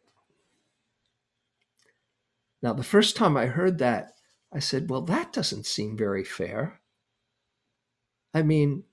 Now, 2.61 2.73
the 2.73 2.83
first 2.83 3.15
time 3.15 3.37
I 3.37 3.47
heard 3.47 3.77
that, 3.79 4.13
I 4.53 4.59
said, 4.59 4.89
well, 4.89 5.01
that 5.03 5.33
doesn't 5.33 5.65
seem 5.65 5.97
very 5.97 6.23
fair. 6.23 6.81
I 8.33 8.41
mean, 8.41 8.83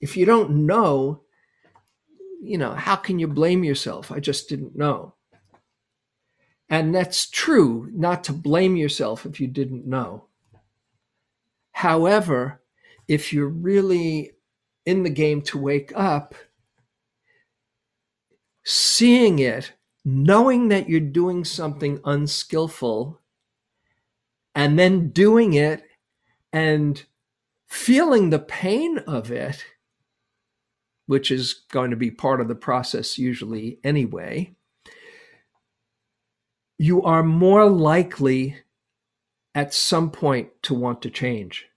if 0.00 0.16
you 0.16 0.24
don't 0.24 0.66
know, 0.66 1.22
you 2.42 2.56
know, 2.58 2.72
how 2.72 2.96
can 2.96 3.18
you 3.18 3.28
blame 3.28 3.64
yourself? 3.64 4.10
I 4.10 4.20
just 4.20 4.48
didn't 4.48 4.76
know. 4.76 5.14
And 6.68 6.94
that's 6.94 7.28
true, 7.28 7.90
not 7.92 8.24
to 8.24 8.32
blame 8.32 8.76
yourself 8.76 9.26
if 9.26 9.40
you 9.40 9.48
didn't 9.48 9.86
know. 9.86 10.26
However, 11.80 12.60
if 13.08 13.32
you're 13.32 13.48
really 13.48 14.32
in 14.84 15.02
the 15.02 15.08
game 15.08 15.40
to 15.40 15.56
wake 15.56 15.92
up, 15.96 16.34
seeing 18.66 19.38
it, 19.38 19.72
knowing 20.04 20.68
that 20.68 20.90
you're 20.90 21.00
doing 21.00 21.42
something 21.42 21.98
unskillful, 22.04 23.18
and 24.54 24.78
then 24.78 25.08
doing 25.08 25.54
it 25.54 25.82
and 26.52 27.02
feeling 27.66 28.28
the 28.28 28.38
pain 28.38 28.98
of 29.06 29.30
it, 29.30 29.64
which 31.06 31.30
is 31.30 31.64
going 31.72 31.88
to 31.92 31.96
be 31.96 32.10
part 32.10 32.42
of 32.42 32.48
the 32.48 32.54
process 32.54 33.16
usually 33.16 33.78
anyway, 33.82 34.54
you 36.76 37.02
are 37.04 37.22
more 37.22 37.70
likely 37.70 38.58
at 39.54 39.72
some 39.72 40.10
point 40.10 40.50
to 40.62 40.74
want 40.74 41.00
to 41.00 41.08
change. 41.08 41.69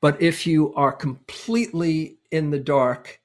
But 0.00 0.20
if 0.22 0.46
you 0.46 0.72
are 0.74 0.92
completely 0.92 2.18
in 2.30 2.50
the 2.50 2.60
dark, 2.60 3.20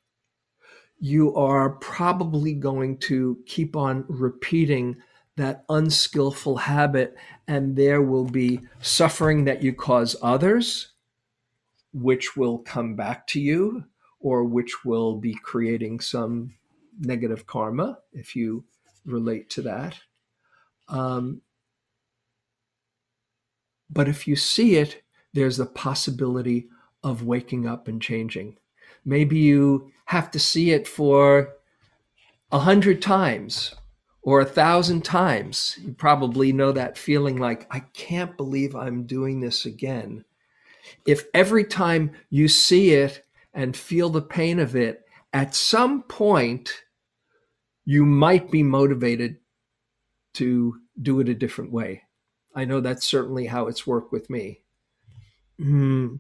you 0.99 1.35
are 1.35 1.71
probably 1.71 2.53
going 2.53 2.97
to 2.97 3.37
keep 3.45 3.75
on 3.75 4.05
repeating 4.07 4.97
that 5.35 5.65
unskillful 5.69 6.57
habit, 6.57 7.15
and 7.47 7.75
there 7.75 8.01
will 8.01 8.25
be 8.25 8.61
suffering 8.81 9.45
that 9.45 9.63
you 9.63 9.73
cause 9.73 10.15
others, 10.21 10.89
which 11.91 12.37
will 12.37 12.59
come 12.59 12.95
back 12.95 13.27
to 13.27 13.39
you, 13.39 13.83
or 14.19 14.43
which 14.43 14.85
will 14.85 15.15
be 15.17 15.33
creating 15.33 15.99
some 15.99 16.53
negative 16.99 17.45
karma 17.45 17.99
if 18.13 18.35
you 18.35 18.63
relate 19.05 19.49
to 19.49 19.61
that. 19.63 19.99
Um, 20.87 21.41
but 23.89 24.07
if 24.07 24.27
you 24.27 24.35
see 24.35 24.75
it 24.75 25.03
there's 25.33 25.59
a 25.59 25.65
possibility 25.65 26.67
of 27.03 27.23
waking 27.23 27.67
up 27.67 27.87
and 27.87 28.01
changing. 28.01 28.57
Maybe 29.03 29.39
you 29.39 29.91
have 30.05 30.31
to 30.31 30.39
see 30.39 30.71
it 30.71 30.87
for 30.87 31.53
a 32.51 32.59
hundred 32.59 33.01
times 33.01 33.75
or 34.21 34.39
a 34.39 34.45
thousand 34.45 35.03
times. 35.03 35.77
You 35.81 35.93
probably 35.93 36.53
know 36.53 36.71
that 36.71 36.97
feeling 36.97 37.37
like, 37.37 37.67
I 37.69 37.79
can't 37.79 38.37
believe 38.37 38.75
I'm 38.75 39.05
doing 39.05 39.41
this 39.41 39.65
again. 39.65 40.23
If 41.05 41.25
every 41.33 41.65
time 41.65 42.11
you 42.29 42.47
see 42.47 42.91
it 42.91 43.25
and 43.53 43.75
feel 43.75 44.09
the 44.09 44.21
pain 44.21 44.59
of 44.59 44.75
it, 44.75 45.05
at 45.33 45.55
some 45.55 46.03
point, 46.03 46.83
you 47.85 48.05
might 48.05 48.49
be 48.49 48.63
motivated 48.63 49.37
to 50.35 50.79
do 51.01 51.19
it 51.19 51.29
a 51.29 51.33
different 51.33 51.71
way. 51.71 52.03
I 52.55 52.65
know 52.65 52.79
that's 52.79 53.05
certainly 53.05 53.47
how 53.47 53.67
it's 53.67 53.87
worked 53.87 54.11
with 54.11 54.29
me. 54.29 54.62
Hmm. 55.57 56.15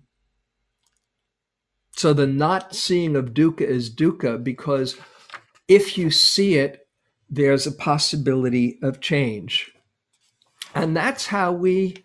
So 1.95 2.13
the 2.13 2.27
not 2.27 2.75
seeing 2.75 3.15
of 3.15 3.33
dukkha 3.33 3.61
is 3.61 3.93
dukkha 3.93 4.43
because 4.43 4.97
if 5.67 5.97
you 5.97 6.11
see 6.11 6.55
it, 6.55 6.87
there's 7.29 7.65
a 7.65 7.71
possibility 7.71 8.77
of 8.83 8.99
change, 8.99 9.71
and 10.75 10.95
that's 10.95 11.27
how 11.27 11.51
we 11.51 12.03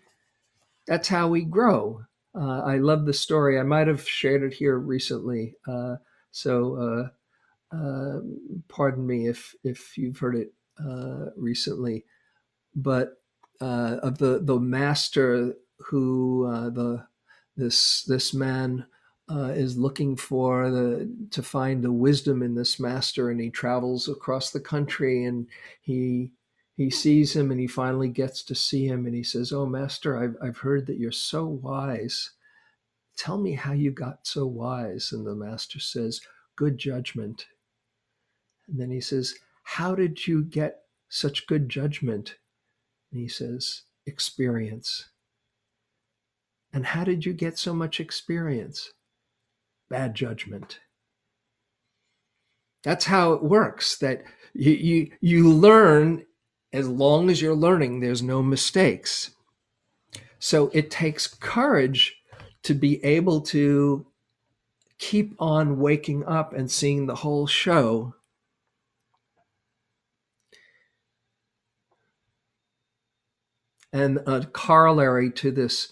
that's 0.87 1.07
how 1.07 1.27
we 1.27 1.43
grow. 1.43 2.03
Uh, 2.33 2.61
I 2.61 2.77
love 2.77 3.05
the 3.05 3.13
story. 3.13 3.59
I 3.59 3.63
might 3.63 3.87
have 3.87 4.07
shared 4.07 4.43
it 4.43 4.53
here 4.53 4.77
recently, 4.77 5.55
uh, 5.67 5.95
so 6.31 7.11
uh, 7.73 7.75
uh 7.75 8.19
pardon 8.67 9.05
me 9.05 9.27
if 9.27 9.53
if 9.63 9.97
you've 9.97 10.17
heard 10.17 10.35
it 10.35 10.53
uh, 10.83 11.31
recently. 11.35 12.05
But 12.75 13.21
uh, 13.59 13.97
of 14.01 14.17
the 14.17 14.39
the 14.41 14.59
master 14.59 15.55
who 15.89 16.47
the 16.73 17.08
this 17.59 18.03
this 18.03 18.33
man 18.33 18.85
uh, 19.29 19.53
is 19.55 19.77
looking 19.77 20.15
for 20.15 20.71
the 20.71 21.09
to 21.31 21.43
find 21.43 21.83
the 21.83 21.91
wisdom 21.91 22.41
in 22.41 22.55
this 22.55 22.79
master, 22.79 23.29
and 23.29 23.39
he 23.39 23.49
travels 23.49 24.07
across 24.09 24.51
the 24.51 24.59
country, 24.59 25.25
and 25.25 25.47
he 25.81 26.31
he 26.75 26.89
sees 26.89 27.35
him, 27.35 27.51
and 27.51 27.59
he 27.59 27.67
finally 27.67 28.09
gets 28.09 28.41
to 28.43 28.55
see 28.55 28.87
him, 28.87 29.05
and 29.05 29.15
he 29.15 29.23
says, 29.23 29.51
"Oh, 29.51 29.65
master, 29.65 30.17
I've 30.17 30.35
I've 30.41 30.57
heard 30.59 30.87
that 30.87 30.97
you're 30.97 31.11
so 31.11 31.45
wise. 31.45 32.31
Tell 33.17 33.37
me 33.37 33.53
how 33.53 33.73
you 33.73 33.91
got 33.91 34.25
so 34.25 34.47
wise." 34.47 35.11
And 35.11 35.27
the 35.27 35.35
master 35.35 35.79
says, 35.79 36.21
"Good 36.55 36.77
judgment." 36.77 37.47
And 38.67 38.79
then 38.79 38.91
he 38.91 39.01
says, 39.01 39.35
"How 39.63 39.93
did 39.95 40.25
you 40.27 40.43
get 40.43 40.83
such 41.09 41.47
good 41.47 41.69
judgment?" 41.69 42.37
And 43.11 43.19
he 43.19 43.27
says, 43.27 43.83
"Experience." 44.05 45.09
And 46.71 46.85
how 46.85 47.03
did 47.03 47.25
you 47.25 47.33
get 47.33 47.57
so 47.57 47.73
much 47.73 47.99
experience? 47.99 48.91
bad 49.89 50.15
judgment. 50.15 50.79
That's 52.83 53.05
how 53.05 53.33
it 53.33 53.43
works. 53.43 53.97
That 53.97 54.23
you, 54.53 54.71
you, 54.71 55.11
you 55.19 55.51
learn 55.51 56.25
as 56.71 56.87
long 56.87 57.29
as 57.29 57.41
you're 57.41 57.55
learning, 57.55 57.99
there's 57.99 58.21
no 58.21 58.43
mistakes. 58.43 59.31
So 60.37 60.69
it 60.73 60.91
takes 60.91 61.27
courage 61.27 62.15
to 62.63 62.73
be 62.73 63.03
able 63.03 63.41
to 63.41 64.05
keep 64.99 65.33
on 65.39 65.79
waking 65.79 66.23
up 66.25 66.53
and 66.53 66.69
seeing 66.69 67.07
the 67.07 67.15
whole 67.15 67.47
show. 67.47 68.13
And 73.91 74.19
a 74.27 74.45
corollary 74.45 75.31
to 75.31 75.51
this 75.51 75.89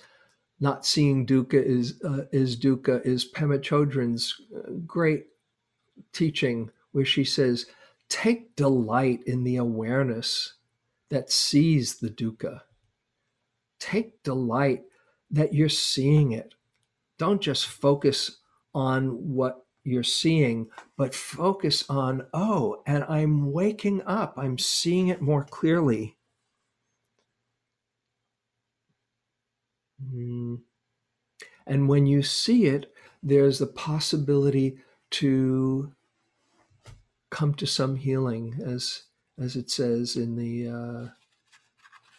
not 0.60 0.86
seeing 0.86 1.26
dukkha 1.26 1.63
is 1.63 2.02
uh, 2.04 2.26
is 2.32 2.60
dukkha 2.60 3.06
is 3.06 3.32
Pema 3.32 3.60
Chodron's 3.60 4.41
uh, 4.56 4.72
great 4.86 5.28
teaching 6.13 6.72
where 6.91 7.06
she 7.06 7.24
says 7.24 7.67
take 8.10 8.56
delight 8.56 9.22
in 9.26 9.43
the 9.43 9.58
awareness 9.58 10.54
that 11.10 11.32
sees 11.32 11.98
the 11.98 12.10
dukkha. 12.10 12.62
Take 13.80 14.24
delight 14.24 14.84
that 15.32 15.54
you're 15.54 15.70
seeing 15.70 16.32
it. 16.32 16.56
Don't 17.17 17.41
just 17.41 17.67
focus 17.67 18.38
on 18.74 19.10
what 19.34 19.63
you're 19.84 20.04
seeing 20.04 20.67
but 20.98 21.15
focus 21.15 21.86
on 21.89 22.26
oh 22.34 22.82
and 22.86 23.06
i'm 23.08 23.54
waking 23.54 24.02
up. 24.06 24.34
I'm 24.38 24.58
seeing 24.58 25.08
it 25.08 25.22
more 25.22 25.46
clearly 25.46 26.16
Mm. 30.03 30.62
And 31.65 31.89
when 31.89 32.05
you 32.05 32.23
see 32.23 32.65
it, 32.65 32.91
there's 33.21 33.60
the 33.60 33.67
possibility 33.67 34.77
to 35.10 35.91
come 37.29 37.53
to 37.55 37.65
some 37.65 37.95
healing, 37.95 38.60
as 38.63 39.03
as 39.39 39.55
it 39.55 39.69
says 39.69 40.15
in 40.15 40.36
the 40.36 40.67
uh, 40.69 41.10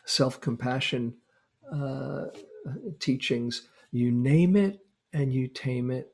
self 0.05 0.41
compassion 0.41 1.15
uh, 1.73 2.27
teachings. 2.99 3.69
You 3.91 4.13
name 4.13 4.57
it 4.57 4.81
and 5.13 5.33
you 5.33 5.49
tame 5.49 5.91
it. 5.91 6.13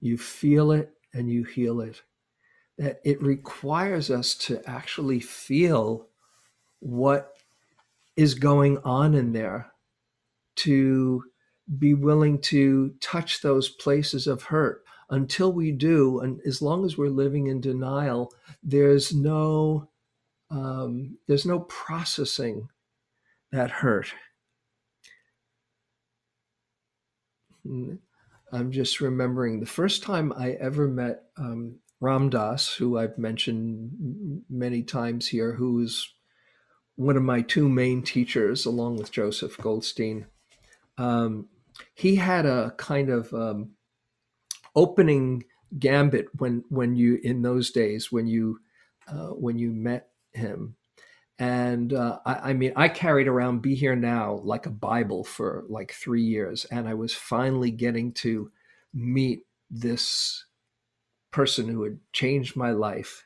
You 0.00 0.16
feel 0.16 0.72
it 0.72 0.92
and 1.12 1.30
you 1.30 1.44
heal 1.44 1.80
it. 1.80 2.02
That 2.78 3.00
it 3.04 3.22
requires 3.22 4.10
us 4.10 4.34
to 4.34 4.62
actually 4.68 5.20
feel 5.20 6.08
what 6.80 7.35
is 8.16 8.34
going 8.34 8.78
on 8.78 9.14
in 9.14 9.32
there 9.32 9.72
to 10.56 11.22
be 11.78 11.94
willing 11.94 12.40
to 12.40 12.94
touch 13.00 13.42
those 13.42 13.68
places 13.68 14.26
of 14.26 14.44
hurt. 14.44 14.82
Until 15.08 15.52
we 15.52 15.70
do 15.70 16.18
and 16.18 16.40
as 16.44 16.60
long 16.60 16.84
as 16.84 16.98
we're 16.98 17.08
living 17.10 17.46
in 17.46 17.60
denial 17.60 18.32
there's 18.60 19.14
no 19.14 19.88
um, 20.50 21.18
there's 21.28 21.46
no 21.46 21.60
processing 21.60 22.68
that 23.52 23.70
hurt. 23.70 24.12
I'm 27.64 28.70
just 28.70 29.00
remembering 29.00 29.60
the 29.60 29.66
first 29.66 30.02
time 30.02 30.32
i 30.36 30.52
ever 30.52 30.86
met 30.86 31.24
um, 31.36 31.76
ram 32.00 32.30
dass 32.30 32.72
who 32.74 32.98
i've 32.98 33.18
mentioned 33.18 34.42
many 34.48 34.82
times 34.82 35.26
here 35.26 35.52
who's 35.52 36.14
one 36.96 37.16
of 37.16 37.22
my 37.22 37.42
two 37.42 37.68
main 37.68 38.02
teachers, 38.02 38.66
along 38.66 38.96
with 38.96 39.12
Joseph 39.12 39.56
Goldstein, 39.58 40.26
um, 40.98 41.48
he 41.94 42.16
had 42.16 42.46
a 42.46 42.72
kind 42.78 43.10
of 43.10 43.32
um, 43.34 43.72
opening 44.74 45.44
gambit 45.78 46.28
when 46.38 46.64
when 46.68 46.94
you 46.94 47.18
in 47.22 47.42
those 47.42 47.70
days 47.70 48.10
when 48.10 48.26
you 48.26 48.60
uh, 49.08 49.28
when 49.28 49.58
you 49.58 49.70
met 49.70 50.08
him, 50.32 50.76
and 51.38 51.92
uh, 51.92 52.18
I, 52.24 52.34
I, 52.50 52.52
mean 52.54 52.72
I 52.76 52.88
carried 52.88 53.28
around 53.28 53.60
"Be 53.60 53.74
Here 53.74 53.96
Now" 53.96 54.40
like 54.42 54.66
a 54.66 54.70
Bible 54.70 55.22
for 55.22 55.64
like 55.68 55.92
three 55.92 56.22
years, 56.22 56.64
and 56.66 56.88
I 56.88 56.94
was 56.94 57.14
finally 57.14 57.70
getting 57.70 58.12
to 58.14 58.50
meet 58.94 59.42
this 59.70 60.44
person 61.30 61.68
who 61.68 61.82
had 61.82 61.98
changed 62.12 62.56
my 62.56 62.70
life, 62.70 63.24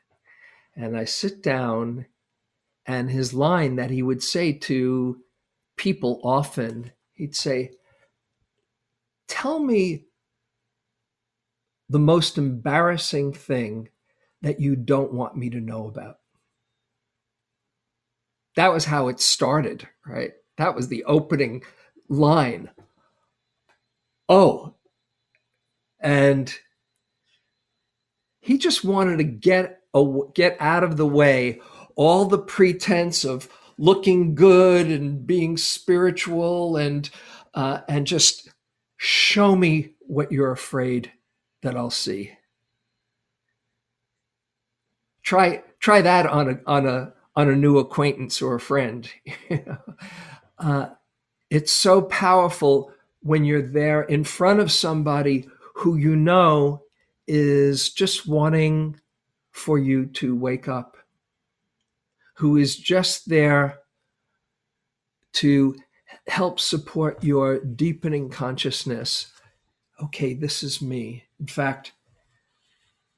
and 0.75 0.97
I 0.97 1.05
sit 1.05 1.41
down 1.41 2.07
and 2.87 3.11
his 3.11 3.35
line 3.35 3.77
that 3.77 3.91
he 3.91 4.03
would 4.03 4.23
say 4.23 4.53
to 4.53 5.21
people 5.77 6.21
often. 6.25 6.93
He'd 7.13 7.37
say 7.37 7.73
tell 9.29 9.59
me 9.59 10.07
the 11.89 11.99
most 11.99 12.39
embarrassing 12.39 13.33
thing 13.33 13.89
that 14.43 14.61
you 14.61 14.77
don't 14.77 15.13
want 15.13 15.37
me 15.37 15.51
to 15.51 15.61
know 15.61 15.87
about. 15.87 16.17
That 18.57 18.73
was 18.73 18.87
how 18.87 19.09
it 19.09 19.21
started 19.21 19.89
right? 20.07 20.33
That 20.59 20.75
was 20.75 20.89
the 20.89 21.05
opening 21.05 21.63
line. 22.09 22.71
Oh 24.29 24.75
and 26.01 26.53
he 28.41 28.59
just 28.59 28.85
wanted 28.85 29.19
to 29.19 29.25
get 29.25 29.81
a, 29.95 30.21
get 30.35 30.57
out 30.61 30.83
of 30.83 30.97
the 30.97 31.07
way 31.07 31.61
all 32.01 32.25
the 32.25 32.39
pretense 32.39 33.25
of 33.27 33.47
looking 33.77 34.35
good 34.35 34.87
and 34.87 35.27
being 35.27 35.59
spiritual 35.59 36.79
and 36.79 37.11
uh, 37.53 37.83
and 37.91 38.07
just 38.07 38.49
show 38.97 39.55
me 39.55 39.91
what 40.07 40.33
you're 40.33 40.51
afraid 40.51 41.13
that 41.61 41.77
I'll 41.77 41.91
see. 41.91 42.33
Try 45.23 45.63
try 45.79 46.01
that 46.01 46.25
on 46.25 46.49
a 46.49 46.61
on 46.67 46.87
a 46.87 47.13
on 47.37 47.51
a 47.51 47.55
new 47.55 47.77
acquaintance 47.77 48.41
or 48.41 48.55
a 48.55 48.61
friend. 48.61 49.07
uh, 50.59 50.87
it's 51.51 51.71
so 51.71 52.01
powerful 52.01 52.95
when 53.21 53.45
you're 53.45 53.61
there 53.61 54.01
in 54.01 54.25
front 54.25 54.61
of 54.61 54.73
somebody 54.73 55.47
who 55.75 55.97
you 55.97 56.17
know 56.17 56.83
is 57.27 57.91
just 57.91 58.27
wanting 58.27 58.99
for 59.51 59.79
you 59.79 60.07
to 60.07 60.35
wake 60.35 60.67
up 60.67 60.97
who 62.41 62.57
is 62.57 62.75
just 62.75 63.29
there 63.29 63.81
to 65.35 65.77
help 66.27 66.59
support 66.59 67.23
your 67.23 67.61
deepening 67.61 68.31
consciousness. 68.31 69.31
Okay, 70.03 70.33
this 70.33 70.63
is 70.63 70.81
me. 70.81 71.25
In 71.39 71.47
fact, 71.47 71.93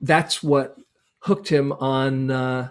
that's 0.00 0.42
what 0.42 0.76
hooked 1.20 1.48
him 1.48 1.70
on 1.74 2.32
uh, 2.32 2.70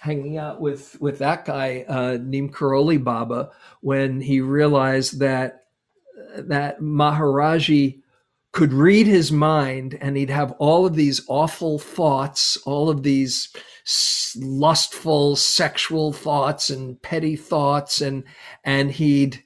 hanging 0.00 0.38
out 0.38 0.60
with 0.60 1.00
with 1.00 1.18
that 1.18 1.44
guy 1.44 1.84
uh, 1.86 2.18
Neem 2.20 2.50
Karoli 2.50 3.02
Baba 3.02 3.50
when 3.80 4.20
he 4.20 4.40
realized 4.40 5.20
that 5.20 5.66
that 6.36 6.80
Maharaji 6.80 8.00
could 8.50 8.72
read 8.72 9.06
his 9.06 9.30
mind 9.30 9.96
and 10.00 10.16
he'd 10.16 10.30
have 10.30 10.50
all 10.58 10.84
of 10.84 10.96
these 10.96 11.20
awful 11.28 11.78
thoughts, 11.78 12.56
all 12.66 12.90
of 12.90 13.04
these 13.04 13.54
lustful 14.36 15.36
sexual 15.36 16.12
thoughts 16.12 16.70
and 16.70 17.00
petty 17.02 17.36
thoughts 17.36 18.00
and 18.00 18.24
and 18.64 18.92
he'd 18.92 19.42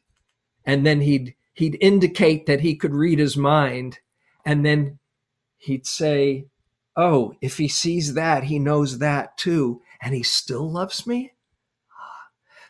and 0.64 0.84
then 0.84 1.00
he'd 1.00 1.34
he'd 1.54 1.78
indicate 1.80 2.46
that 2.46 2.60
he 2.60 2.76
could 2.76 2.94
read 2.94 3.18
his 3.18 3.36
mind 3.36 3.98
and 4.44 4.64
then 4.64 4.98
he'd 5.56 5.86
say 5.86 6.46
oh 6.96 7.34
if 7.40 7.56
he 7.56 7.66
sees 7.66 8.14
that 8.14 8.44
he 8.44 8.58
knows 8.58 8.98
that 8.98 9.36
too 9.38 9.80
and 10.00 10.14
he 10.14 10.22
still 10.22 10.70
loves 10.70 11.06
me? 11.06 11.32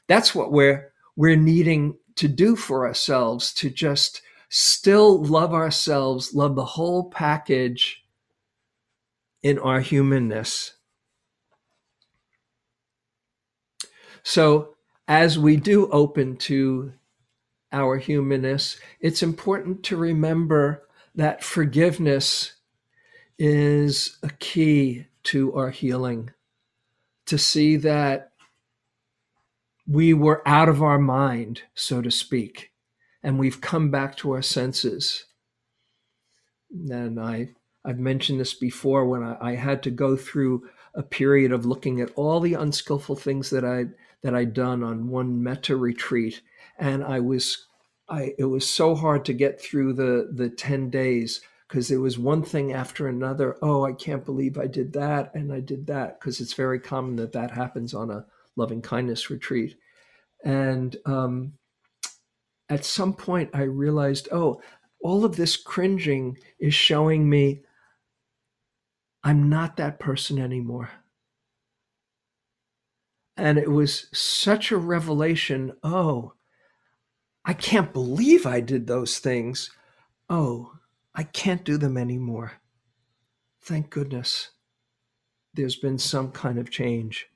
That's 0.07 0.35
what 0.35 0.52
we're 0.52 0.92
we're 1.16 1.37
needing 1.37 1.98
to 2.16 2.29
do 2.29 2.57
for 2.57 2.87
ourselves 2.87 3.52
to 3.55 3.70
just 3.70 4.22
still 4.48 5.22
love 5.22 5.52
ourselves 5.52 6.33
love 6.33 6.55
the 6.55 6.64
whole 6.64 7.11
package 7.11 8.05
in 9.42 9.59
our 9.59 9.81
humanness 9.81 10.76
So, 14.29 14.75
as 15.07 15.39
we 15.39 15.55
do 15.55 15.89
open 15.93 16.37
to 16.39 16.93
our 17.71 17.97
humanness, 17.97 18.77
it's 18.99 19.23
important 19.23 19.85
to 19.85 19.97
remember 19.97 20.83
that 21.15 21.45
forgiveness 21.45 22.55
is 23.39 24.19
a 24.25 24.31
key 24.31 25.07
to 25.23 25.55
our 25.55 25.71
healing. 25.71 26.31
To 27.27 27.39
see 27.39 27.77
that 27.77 28.33
we 29.87 30.12
were 30.12 30.43
out 30.45 30.69
of 30.69 30.83
our 30.83 30.99
mind, 30.99 31.62
so 31.77 32.03
to 32.03 32.11
speak, 32.11 32.73
and 33.23 33.39
we've 33.39 33.61
come 33.61 33.93
back 33.93 34.17
to 34.17 34.33
our 34.33 34.43
senses. 34.43 35.27
And 36.73 37.21
I, 37.21 37.51
I've 37.85 38.01
mentioned 38.01 38.41
this 38.41 38.55
before 38.55 39.07
when 39.07 39.23
I, 39.23 39.37
I 39.41 39.55
had 39.55 39.85
to 39.85 39.93
go 39.93 40.17
through 40.17 40.69
a 40.97 41.05
period 41.05 41.53
of 41.53 41.65
looking 41.65 42.01
at 42.01 42.11
all 42.17 42.41
the 42.41 42.55
unskillful 42.55 43.15
things 43.15 43.51
that 43.51 43.65
I 43.65 43.85
that 44.27 44.35
I'd 44.35 44.53
done 44.53 44.83
on 44.83 45.09
one 45.09 45.43
metta 45.43 45.77
retreat, 45.77 46.43
and 46.79 47.05
I 47.05 47.21
was, 47.21 47.67
I 48.09 48.35
it 48.39 48.45
was 48.45 48.69
so 48.69 48.95
hard 48.95 49.25
to 49.27 49.33
get 49.33 49.61
through 49.61 49.93
the 49.95 50.31
the 50.33 50.51
ten 50.51 50.91
days 50.91 51.41
because 51.69 51.89
there 51.89 52.01
was 52.01 52.19
one 52.19 52.43
thing 52.43 52.73
after 52.73 53.09
another. 53.09 53.57
Oh, 53.62 53.85
I 53.85 53.93
can't 53.93 54.25
believe 54.25 54.59
I 54.59 54.67
did 54.67 54.93
that 54.95 55.35
and 55.35 55.53
I 55.53 55.61
did 55.61 55.87
that 55.89 56.21
because 56.21 56.41
it's 56.41 56.53
very 56.53 56.79
common 56.79 57.17
that 57.17 57.33
that 57.33 57.51
happens 57.51 57.93
on 57.95 58.11
a 58.11 58.25
loving 58.57 58.83
kindness 58.83 59.31
retreat. 59.31 59.77
And 60.45 60.97
um, 61.07 61.55
at 62.69 62.85
some 62.85 63.15
point, 63.15 63.51
I 63.53 63.62
realized, 63.62 64.29
oh, 64.31 64.61
all 65.01 65.25
of 65.25 65.37
this 65.37 65.57
cringing 65.57 66.39
is 66.61 66.75
showing 66.75 67.29
me 67.29 67.62
I'm 69.25 69.49
not 69.49 69.77
that 69.77 69.99
person 69.99 70.39
anymore. 70.39 70.91
And 73.37 73.59
it 73.59 73.70
was 73.70 74.07
such 74.12 74.70
a 74.70 74.79
revelation. 74.79 75.72
Oh, 75.83 76.33
I 77.44 77.53
can't 77.53 77.92
believe 77.92 78.46
I 78.46 78.61
did 78.61 78.87
those 78.87 79.18
things. 79.18 79.70
Oh, 80.29 80.72
I 81.14 81.22
can't 81.22 81.64
do 81.64 81.77
them 81.77 81.96
anymore. 81.96 82.55
Thank 83.62 83.90
goodness 83.90 84.51
there's 85.57 85.77
been 85.77 85.99
some 85.99 86.31
kind 86.31 86.59
of 86.59 86.70
change. 86.70 87.27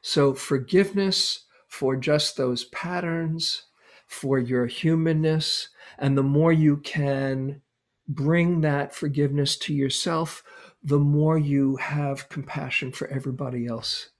So, 0.00 0.32
forgiveness 0.32 1.44
for 1.68 1.96
just 1.96 2.36
those 2.36 2.64
patterns, 2.64 3.64
for 4.06 4.38
your 4.38 4.66
humanness, 4.66 5.68
and 5.98 6.16
the 6.16 6.22
more 6.22 6.52
you 6.52 6.78
can 6.78 7.60
bring 8.08 8.60
that 8.62 8.94
forgiveness 8.94 9.56
to 9.56 9.74
yourself, 9.74 10.42
the 10.82 10.98
more 10.98 11.38
you 11.38 11.76
have 11.76 12.28
compassion 12.28 12.90
for 12.92 13.06
everybody 13.08 13.66
else. 13.66 14.10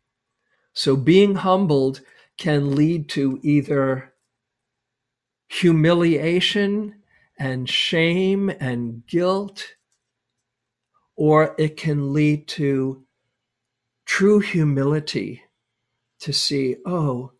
So, 0.72 0.96
being 0.96 1.36
humbled 1.36 2.00
can 2.38 2.74
lead 2.74 3.08
to 3.10 3.38
either 3.42 4.14
humiliation 5.48 6.94
and 7.38 7.68
shame 7.68 8.50
and 8.60 9.06
guilt, 9.06 9.74
or 11.16 11.54
it 11.58 11.76
can 11.76 12.12
lead 12.12 12.46
to 12.48 13.04
true 14.06 14.38
humility 14.40 15.42
to 16.20 16.32
see, 16.32 16.76
oh, 16.86 17.32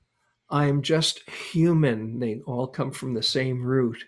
I'm 0.51 0.83
just 0.83 1.29
human. 1.31 2.19
They 2.19 2.41
all 2.47 2.67
come 2.67 2.91
from 2.91 3.15
the 3.15 3.23
same 3.23 3.63
root. 3.63 4.05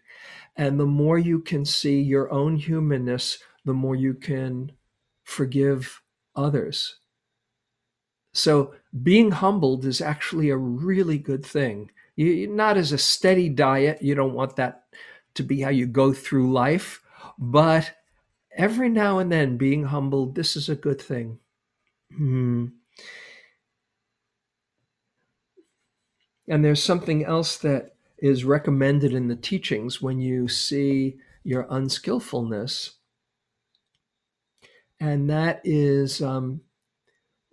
And 0.57 0.79
the 0.79 0.87
more 0.87 1.19
you 1.19 1.41
can 1.41 1.65
see 1.65 2.01
your 2.01 2.31
own 2.33 2.57
humanness, 2.57 3.39
the 3.65 3.75
more 3.75 3.95
you 3.95 4.15
can 4.15 4.73
forgive 5.25 6.03
others. 6.35 6.97
So 8.33 8.75
being 9.03 9.31
humbled 9.31 9.85
is 9.85 10.01
actually 10.01 10.51
a 10.51 10.57
really 10.57 11.19
good 11.19 11.45
thing. 11.45 11.91
You, 12.17 12.47
not 12.47 12.77
as 12.77 12.93
a 12.93 12.99
steady 12.99 13.49
diet, 13.49 14.03
you 14.03 14.15
don't 14.15 14.35
want 14.35 14.57
that 14.57 14.85
to 15.35 15.43
be 15.43 15.61
how 15.61 15.71
you 15.71 15.87
go 15.87 16.13
through 16.13 16.53
life. 16.53 17.03
But 17.39 17.95
every 18.57 18.89
now 18.89 19.19
and 19.19 19.31
then, 19.33 19.57
being 19.57 19.85
humbled, 19.85 20.35
this 20.35 20.57
is 20.57 20.69
a 20.69 20.77
good 20.77 21.01
thing. 21.01 21.39
Hmm. 22.15 22.67
And 26.49 26.65
there's 26.65 26.83
something 26.83 27.25
else 27.25 27.57
that 27.59 27.95
is 28.19 28.45
recommended 28.45 29.15
in 29.15 29.29
the 29.29 29.37
teachings 29.37 30.03
when 30.03 30.21
you 30.21 30.49
see 30.49 31.17
your 31.45 31.67
unskillfulness, 31.71 32.93
and 35.01 35.29
that 35.29 35.61
is 35.65 36.23
um, 36.23 36.61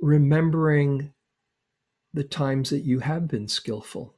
remembering 0.01 1.13
the 2.13 2.23
times 2.23 2.69
that 2.69 2.81
you 2.81 2.99
have 2.99 3.27
been 3.27 3.47
skillful, 3.47 4.15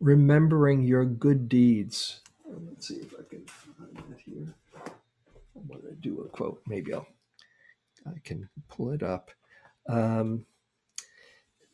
remembering 0.00 0.84
your 0.84 1.04
good 1.04 1.48
deeds, 1.48 2.20
let's 2.46 2.88
see 2.88 2.96
if 2.96 3.14
I 3.14 3.22
can 3.28 3.44
find 3.46 3.96
that 3.96 4.20
here. 4.24 4.54
I 4.86 5.60
want 5.66 5.82
to 5.82 5.94
do 5.94 6.20
a 6.22 6.28
quote. 6.28 6.62
Maybe 6.66 6.94
I'll 6.94 7.06
I 8.06 8.18
can 8.24 8.48
pull 8.68 8.92
it 8.92 9.02
up. 9.02 9.30
Um, 9.88 10.46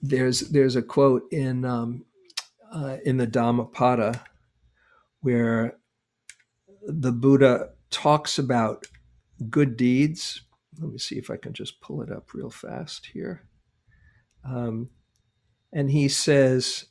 there's 0.03 0.41
there's 0.41 0.77
a 0.77 0.83
quote 0.83 1.31
in 1.33 1.65
um, 1.65 2.05
uh, 2.73 2.99
in 3.05 3.17
the 3.17 3.27
Dhammapada 3.27 4.25
where 5.21 5.77
the 6.83 7.13
Buddha 7.13 7.71
talks 7.91 8.39
about 8.39 8.87
good 9.51 9.77
deeds. 9.77 10.43
Let 10.81 10.91
me 10.91 10.99
see 10.99 11.17
if 11.17 11.31
I 11.31 11.37
can 11.37 11.53
just 11.53 11.81
pull 11.81 12.03
it 12.03 12.11
up 12.11 12.35
real 12.35 12.51
fast 12.51 13.07
here. 13.13 13.47
Um, 14.45 14.91
and 15.73 15.91
he 15.91 16.09
says, 16.09 16.87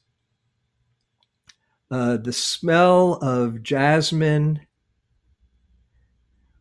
uh, 1.91 2.17
the 2.17 2.33
smell 2.33 3.13
of 3.21 3.61
jasmine. 3.61 4.61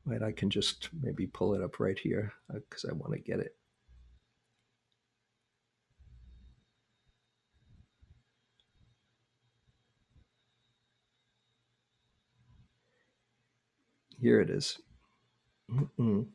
Wait, 0.05 0.23
I 0.23 0.33
can 0.33 0.51
just 0.51 0.91
maybe 1.01 1.27
pull 1.27 1.55
it 1.55 1.63
up 1.63 1.81
right 1.81 1.99
here 1.99 2.33
because 2.53 2.85
uh, 2.85 2.89
I 2.91 2.93
want 2.93 3.13
to 3.13 3.19
get 3.19 3.41
it. 3.41 3.57
Here 14.21 14.41
it 14.41 14.51
is. 14.51 14.79
Mm-mm. 15.71 16.27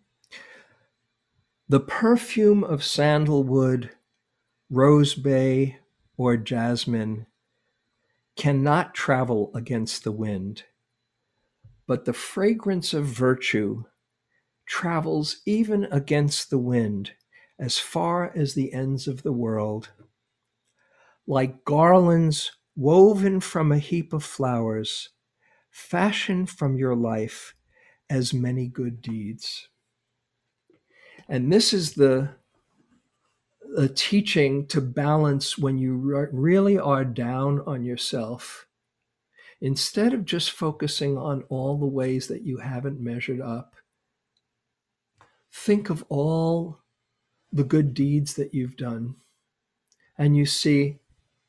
The 1.69 1.82
perfume 1.82 2.63
of 2.63 2.82
sandalwood, 2.82 3.91
rose 4.69 5.15
bay, 5.15 5.80
or 6.15 6.38
jasmine 6.38 7.25
cannot 8.38 8.93
travel 8.93 9.51
against 9.53 10.06
the 10.06 10.13
wind, 10.13 10.63
but 11.86 12.06
the 12.06 12.13
fragrance 12.13 12.93
of 12.93 13.06
virtue 13.06 13.84
travels 14.65 15.41
even 15.45 15.86
against 15.91 16.49
the 16.49 16.58
wind 16.58 17.12
as 17.60 17.77
far 17.80 18.32
as 18.34 18.53
the 18.53 18.71
ends 18.71 19.06
of 19.06 19.23
the 19.23 19.34
world. 19.34 19.89
Like 21.25 21.65
garlands 21.65 22.53
woven 22.77 23.41
from 23.41 23.73
a 23.73 23.80
heap 23.80 24.13
of 24.13 24.23
flowers, 24.23 25.10
fashion 25.69 26.45
from 26.45 26.77
your 26.77 26.95
life 26.95 27.56
as 28.10 28.34
many 28.34 28.67
good 28.67 29.01
deeds. 29.01 29.67
And 31.30 31.52
this 31.52 31.73
is 31.73 31.94
the 31.94 32.30
a 33.78 33.88
teaching 33.88 34.65
to 34.67 34.82
balance 34.82 35.58
when 35.58 35.78
you 35.78 35.96
re- 35.96 36.28
really 36.32 36.80
are 36.80 37.06
down 37.06 37.62
on 37.67 37.84
yourself. 37.84 38.65
Instead 39.62 40.13
of 40.13 40.25
just 40.25 40.52
focusing 40.52 41.17
on 41.17 41.44
all 41.50 41.78
the 41.78 41.86
ways 41.86 42.28
that 42.28 42.44
you 42.44 42.58
haven't 42.58 43.00
measured 43.00 43.42
up, 43.42 43.75
think 45.52 45.90
of 45.90 46.04
all 46.10 46.80
the 47.52 47.63
good 47.63 47.94
deeds 47.94 48.36
that 48.36 48.54
you've 48.54 48.78
done. 48.78 49.15
And 50.17 50.36
you 50.36 50.46
see, 50.46 51.00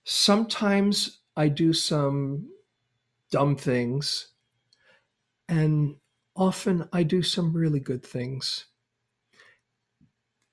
sometimes 0.05 1.21
I 1.37 1.49
do 1.49 1.73
some 1.73 2.49
dumb 3.31 3.57
things, 3.57 4.29
and 5.49 5.97
often 6.35 6.89
I 6.93 7.03
do 7.03 7.23
some 7.23 7.53
really 7.53 7.81
good 7.81 8.05
things. 8.05 8.67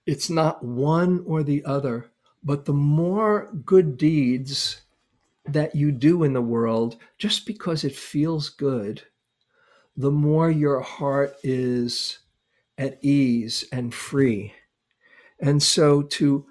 It's 0.05 0.29
not 0.29 0.63
one 0.63 1.23
or 1.25 1.43
the 1.43 1.63
other, 1.65 2.11
but 2.43 2.65
the 2.65 2.73
more 2.73 3.51
good 3.65 3.97
deeds 3.97 4.81
that 5.45 5.75
you 5.75 5.91
do 5.91 6.23
in 6.23 6.33
the 6.33 6.41
world, 6.41 6.97
just 7.17 7.45
because 7.45 7.83
it 7.83 7.95
feels 7.95 8.49
good, 8.49 9.03
the 9.97 10.11
more 10.11 10.49
your 10.49 10.81
heart 10.81 11.35
is 11.43 12.19
at 12.77 12.99
ease 13.03 13.63
and 13.71 13.93
free. 13.93 14.53
And 15.39 15.61
so 15.61 16.01
to 16.01 16.45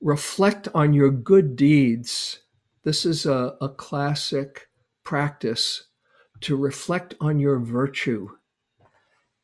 reflect 0.00 0.68
on 0.74 0.92
your 0.92 1.10
good 1.10 1.56
deeds, 1.56 2.40
this 2.82 3.04
is 3.04 3.26
a, 3.26 3.56
a 3.60 3.68
classic 3.68 4.68
practice 5.04 5.84
to 6.40 6.56
reflect 6.56 7.14
on 7.20 7.38
your 7.38 7.58
virtue 7.58 8.30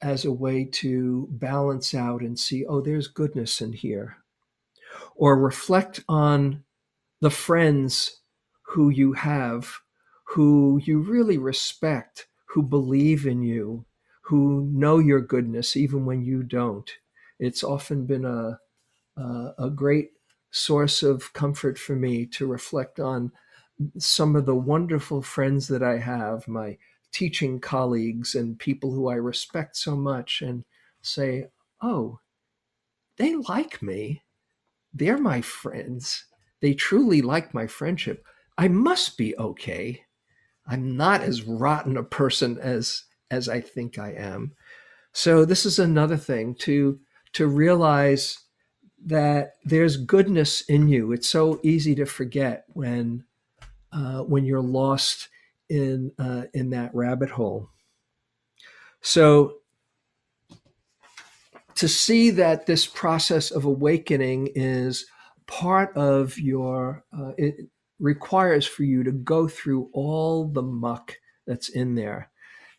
as 0.03 0.25
a 0.25 0.33
way 0.33 0.65
to 0.65 1.29
balance 1.31 1.95
out 1.95 2.21
and 2.21 2.39
see, 2.39 2.65
oh, 2.67 2.81
there's 2.81 3.09
goodness 3.09 3.61
in 3.61 3.73
here. 3.73 4.19
Or 5.15 5.39
reflect 5.39 6.05
on 6.09 6.65
the 7.21 7.31
friends 7.31 8.21
who 8.63 8.91
you 8.91 9.15
have, 9.15 9.79
who 10.25 10.81
you 10.85 11.01
really 11.01 11.39
respect, 11.39 12.27
who 12.47 12.63
believe 12.63 13.27
in 13.27 13.43
you, 13.43 13.87
who 14.23 14.69
know 14.73 14.99
your 14.99 15.21
goodness 15.21 15.77
even 15.77 16.05
when 16.05 16.25
you 16.25 16.43
don't. 16.43 16.91
It's 17.39 17.65
often 17.65 18.07
been 18.07 18.25
a, 18.25 18.59
a, 19.17 19.55
a 19.59 19.71
great 19.71 20.11
source 20.51 21.03
of 21.03 21.33
comfort 21.33 21.79
for 21.79 21.95
me 21.95 22.27
to 22.27 22.47
reflect 22.47 22.99
on 22.99 23.33
some 23.99 24.37
of 24.37 24.47
the 24.47 24.55
wonderful 24.55 25.23
friends 25.23 25.69
that 25.69 25.83
I 25.83 25.99
have, 25.99 26.49
my 26.49 26.79
teaching 27.13 27.61
colleagues 27.61 28.35
and 28.35 28.59
people 28.59 28.93
who 28.93 29.09
I 29.09 29.15
respect 29.15 29.77
so 29.77 29.97
much, 29.97 30.43
and 30.43 30.65
say, 31.03 31.49
oh, 31.81 32.21
they 33.17 33.35
like 33.35 33.83
me. 33.83 34.23
They're 34.93 35.19
my 35.19 35.41
friends. 35.41 36.25
They 36.61 36.75
truly 36.75 37.23
like 37.23 37.55
my 37.55 37.67
friendship. 37.67 38.25
I 38.59 38.69
must 38.69 39.19
be 39.19 39.37
okay. 39.37 40.05
I'm 40.67 40.97
not 40.97 41.23
as 41.23 41.43
rotten 41.43 41.97
a 41.97 42.03
person 42.03 42.59
as 42.59 43.05
as 43.31 43.49
I 43.49 43.61
think 43.61 43.99
I 43.99 44.13
am. 44.13 44.53
So 45.13 45.45
this 45.45 45.67
is 45.67 45.79
another 45.79 46.17
thing 46.17 46.55
to 46.57 47.01
to 47.33 47.47
realize 47.47 48.39
that 49.05 49.55
there's 49.65 49.97
goodness 49.97 50.63
in 50.63 50.89
you. 50.89 51.13
It's 51.13 51.29
so 51.29 51.61
easy 51.63 51.95
to 51.97 52.07
forget 52.07 52.65
when 52.69 53.25
uh, 53.93 54.23
when 54.23 54.45
you're 54.45 54.61
lost 54.61 55.29
in 55.69 56.13
uh, 56.19 56.45
in 56.55 56.71
that 56.71 56.95
rabbit 56.95 57.31
hole. 57.31 57.69
So 59.01 59.59
to 61.77 61.89
see 61.89 62.31
that 62.31 62.67
this 62.67 62.87
process 62.87 63.51
of 63.51 63.65
awakening 63.65 64.51
is 64.55 65.07
part 65.47 65.97
of 65.97 66.39
your 66.39 67.05
uh, 67.17 67.33
it 67.37 67.69
requires 67.99 68.67
for 68.67 68.83
you 68.85 69.03
to 69.05 69.13
go 69.13 69.49
through 69.49 69.89
all 69.93 70.47
the 70.47 70.63
muck 70.63 71.15
that's 71.47 71.69
in 71.69 71.95
there 71.95 72.31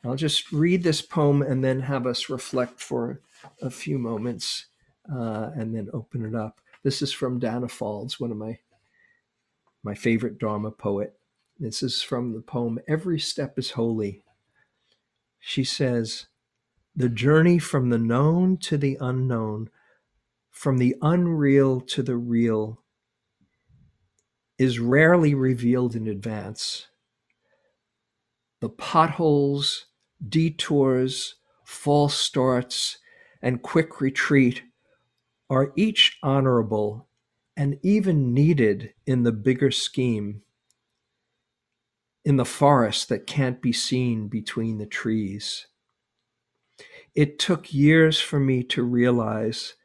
I'll 0.07 0.15
just 0.15 0.51
read 0.51 0.83
this 0.83 1.01
poem 1.01 1.41
and 1.41 1.63
then 1.63 1.81
have 1.81 2.07
us 2.07 2.29
reflect 2.29 2.79
for 2.79 3.21
a 3.61 3.69
few 3.69 3.97
moments 3.97 4.67
uh, 5.13 5.49
and 5.55 5.75
then 5.75 5.89
open 5.93 6.25
it 6.25 6.35
up. 6.35 6.61
This 6.83 7.01
is 7.01 7.11
from 7.11 7.39
Danna 7.39 7.65
Faulds, 7.65 8.19
one 8.19 8.31
of 8.31 8.37
my 8.37 8.59
my 9.83 9.95
favorite 9.95 10.37
Dharma 10.37 10.71
poet. 10.71 11.16
This 11.59 11.81
is 11.81 12.01
from 12.01 12.33
the 12.33 12.41
poem 12.41 12.79
Every 12.87 13.19
Step 13.19 13.57
is 13.57 13.71
Holy. 13.71 14.23
She 15.39 15.63
says, 15.63 16.27
The 16.95 17.09
journey 17.09 17.59
from 17.59 17.89
the 17.89 17.97
known 17.97 18.57
to 18.59 18.77
the 18.77 18.97
unknown, 19.01 19.69
from 20.51 20.77
the 20.77 20.95
unreal 21.01 21.81
to 21.81 22.03
the 22.03 22.17
real, 22.17 22.83
is 24.57 24.79
rarely 24.79 25.33
revealed 25.33 25.95
in 25.95 26.07
advance. 26.07 26.87
The 28.61 28.69
potholes 28.69 29.85
detours, 30.27 31.35
false 31.63 32.15
starts, 32.15 32.97
and 33.41 33.61
quick 33.61 34.01
retreat 34.01 34.63
are 35.49 35.73
each 35.75 36.17
honorable 36.23 37.07
and 37.55 37.79
even 37.83 38.33
needed 38.33 38.93
in 39.05 39.23
the 39.23 39.31
bigger 39.31 39.71
scheme, 39.71 40.41
in 42.27 42.35
the 42.35 42.43
forest 42.43 43.07
that 43.07 43.25
can't 43.25 43.61
be 43.61 43.71
seen 43.71 44.27
between 44.27 44.79
the 44.79 44.85
trees. 44.85 45.67
It 47.15 47.39
took 47.39 47.73
years 47.73 48.19
for 48.19 48.37
me 48.37 48.63
to 48.63 48.83
realize 48.83 49.75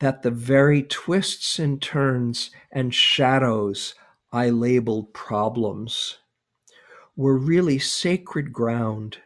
that 0.00 0.22
the 0.22 0.30
very 0.30 0.82
twists 0.82 1.58
and 1.58 1.82
turns 1.82 2.50
and 2.70 2.94
shadows 2.94 3.94
I 4.32 4.48
labeled 4.48 5.12
problems 5.12 6.16
were 7.14 7.36
really 7.36 7.78
sacred 7.78 8.54
ground 8.54 9.18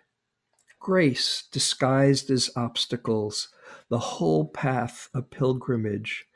grace 0.80 1.44
disguised 1.52 2.32
as 2.32 2.50
obstacles, 2.56 3.48
the 3.90 4.00
whole 4.00 4.48
path 4.48 5.08
a 5.14 5.22
pilgrimage, 5.22 6.26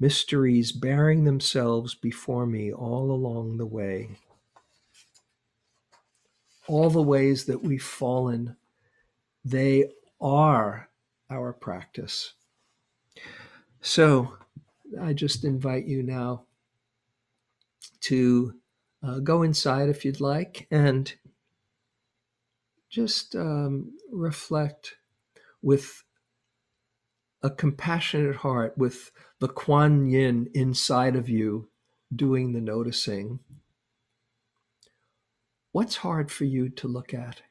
mysteries 0.00 0.72
bearing 0.72 1.22
themselves 1.22 1.94
before 1.94 2.44
me 2.44 2.72
all 2.72 3.12
along 3.12 3.58
the 3.58 3.66
way. 3.66 4.08
All 6.68 6.90
the 6.90 7.02
ways 7.02 7.44
that 7.44 7.62
we've 7.62 7.82
fallen, 7.82 8.56
they 9.44 9.92
are 10.20 10.88
our 11.30 11.52
practice. 11.52 12.34
So 13.80 14.36
I 15.00 15.12
just 15.12 15.44
invite 15.44 15.86
you 15.86 16.02
now 16.02 16.44
to 18.02 18.54
uh, 19.02 19.18
go 19.20 19.42
inside 19.42 19.88
if 19.88 20.04
you'd 20.04 20.20
like 20.20 20.66
and 20.70 21.12
just 22.88 23.34
um, 23.36 23.92
reflect 24.10 24.96
with 25.62 26.02
a 27.42 27.50
compassionate 27.50 28.36
heart, 28.36 28.76
with 28.76 29.10
the 29.38 29.48
Kuan 29.48 30.08
Yin 30.08 30.48
inside 30.54 31.14
of 31.14 31.28
you 31.28 31.68
doing 32.14 32.52
the 32.52 32.60
noticing. 32.60 33.40
What's 35.76 35.96
hard 35.96 36.32
for 36.32 36.46
you 36.46 36.70
to 36.70 36.88
look 36.88 37.12
at 37.12 37.42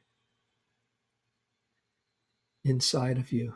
inside 2.64 3.18
of 3.18 3.30
you? 3.30 3.54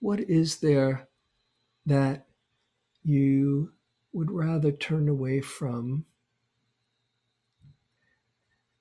What 0.00 0.20
is 0.20 0.58
there 0.58 1.08
that 1.86 2.26
you 3.02 3.72
would 4.12 4.30
rather 4.30 4.70
turn 4.70 5.08
away 5.08 5.40
from 5.40 6.04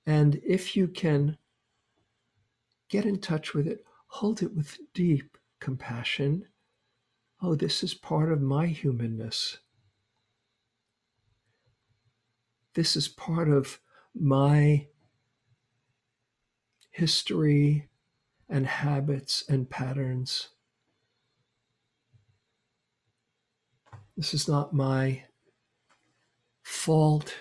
and 0.06 0.42
if 0.46 0.76
you 0.76 0.90
can 0.90 1.38
get 2.90 3.06
in 3.06 3.18
touch 3.18 3.54
with 3.54 3.66
it, 3.66 3.86
hold 4.08 4.44
it 4.44 4.54
with 4.54 4.78
deep 4.94 5.38
compassion. 5.62 6.48
Oh, 7.42 7.56
this 7.56 7.82
is 7.82 7.94
part 7.94 8.30
of 8.30 8.42
my 8.42 8.66
humanness. 8.68 9.60
This 12.78 12.96
is 12.96 13.08
part 13.08 13.50
of 13.50 13.80
my 14.14 14.86
history 16.92 17.90
and 18.48 18.68
habits 18.68 19.44
and 19.50 19.68
patterns. 19.68 20.50
This 24.16 24.32
is 24.32 24.48
not 24.48 24.76
my 24.76 25.24
fault 26.62 27.34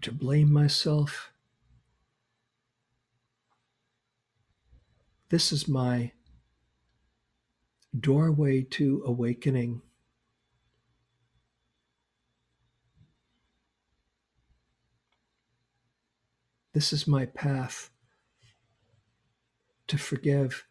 to 0.00 0.10
blame 0.10 0.52
myself. 0.52 1.30
This 5.28 5.52
is 5.52 5.68
my 5.68 6.10
doorway 7.96 8.62
to 8.62 9.04
awakening. 9.06 9.82
This 16.72 16.92
is 16.92 17.06
my 17.06 17.26
path 17.26 17.90
to 19.88 19.98
forgive 19.98 20.66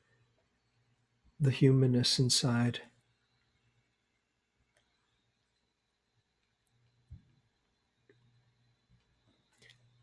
the 1.40 1.52
humanness 1.52 2.18
inside. 2.18 2.82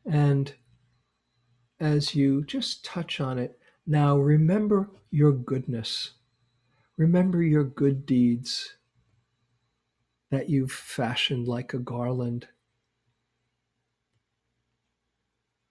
And 0.05 0.55
as 1.80 2.14
you 2.14 2.44
just 2.44 2.84
touch 2.84 3.20
on 3.20 3.38
it, 3.38 3.59
now 3.86 4.16
remember 4.16 4.90
your 5.11 5.32
goodness. 5.32 6.12
Remember 6.96 7.42
your 7.42 7.64
good 7.64 8.07
deeds 8.07 8.76
that 10.30 10.49
you've 10.49 10.72
fashioned 10.72 11.46
like 11.49 11.74
a 11.74 11.78
garland. 11.78 12.49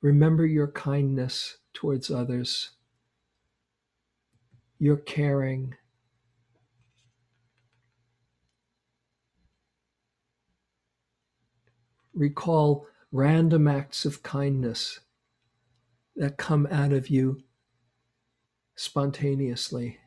Remember 0.02 0.46
your 0.46 0.68
kindness 0.68 1.58
towards 1.74 2.12
others, 2.12 2.72
your 4.80 4.98
caring. 4.98 5.76
Recall 12.14 12.88
random 13.12 13.68
acts 13.68 14.06
of 14.06 14.24
kindness 14.24 15.00
that 16.16 16.38
come 16.38 16.68
out 16.72 16.94
of 16.94 17.10
you 17.10 17.44
spontaneously. 18.76 19.98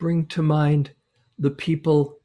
bring 0.00 0.26
to 0.26 0.42
mind 0.42 0.92
the 1.38 1.50
people 1.50 2.18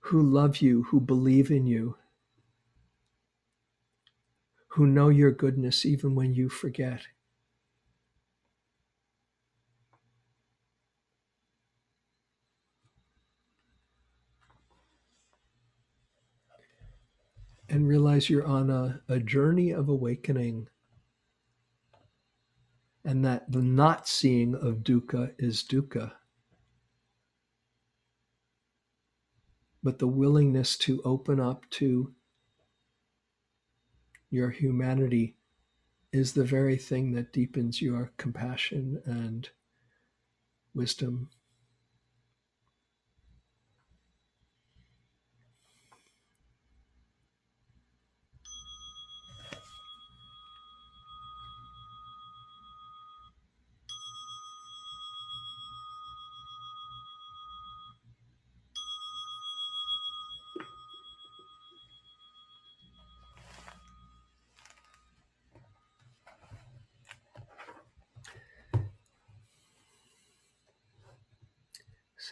who 0.00 0.22
love 0.22 0.58
you, 0.58 0.84
who 0.84 1.00
believe 1.00 1.50
in 1.50 1.66
you, 1.66 1.96
who 4.68 4.86
know 4.86 5.08
your 5.08 5.32
goodness 5.32 5.84
even 5.84 6.14
when 6.14 6.32
you 6.32 6.48
forget. 6.48 7.02
And 17.68 17.88
realize 17.88 18.30
you're 18.30 18.46
on 18.46 18.70
a, 18.70 19.00
a 19.08 19.18
journey 19.18 19.72
of 19.72 19.88
awakening 19.88 20.68
and 23.04 23.24
that 23.24 23.50
the 23.50 23.60
not 23.62 24.08
seeing 24.08 24.54
of 24.54 24.78
dukkha 24.78 25.34
is 25.38 25.62
dukkha. 25.62 26.12
But 29.82 29.98
the 29.98 30.08
willingness 30.08 30.78
to 30.78 31.02
open 31.04 31.38
up 31.38 31.68
to 31.72 32.14
your 34.30 34.50
humanity 34.50 35.36
is 36.12 36.32
the 36.32 36.44
very 36.44 36.76
thing 36.76 37.12
that 37.12 37.32
deepens 37.32 37.82
your 37.82 38.12
compassion 38.16 39.02
and 39.04 39.48
wisdom. 40.74 41.28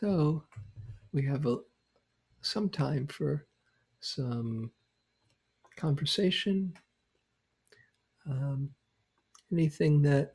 So 0.03 0.43
we 1.13 1.23
have 1.27 1.47
a, 1.47 1.59
some 2.41 2.69
time 2.83 3.07
for 3.07 3.47
some 4.01 4.71
conversation. 5.77 6.73
Um, 8.29 8.71
anything 9.53 10.03
that 10.03 10.35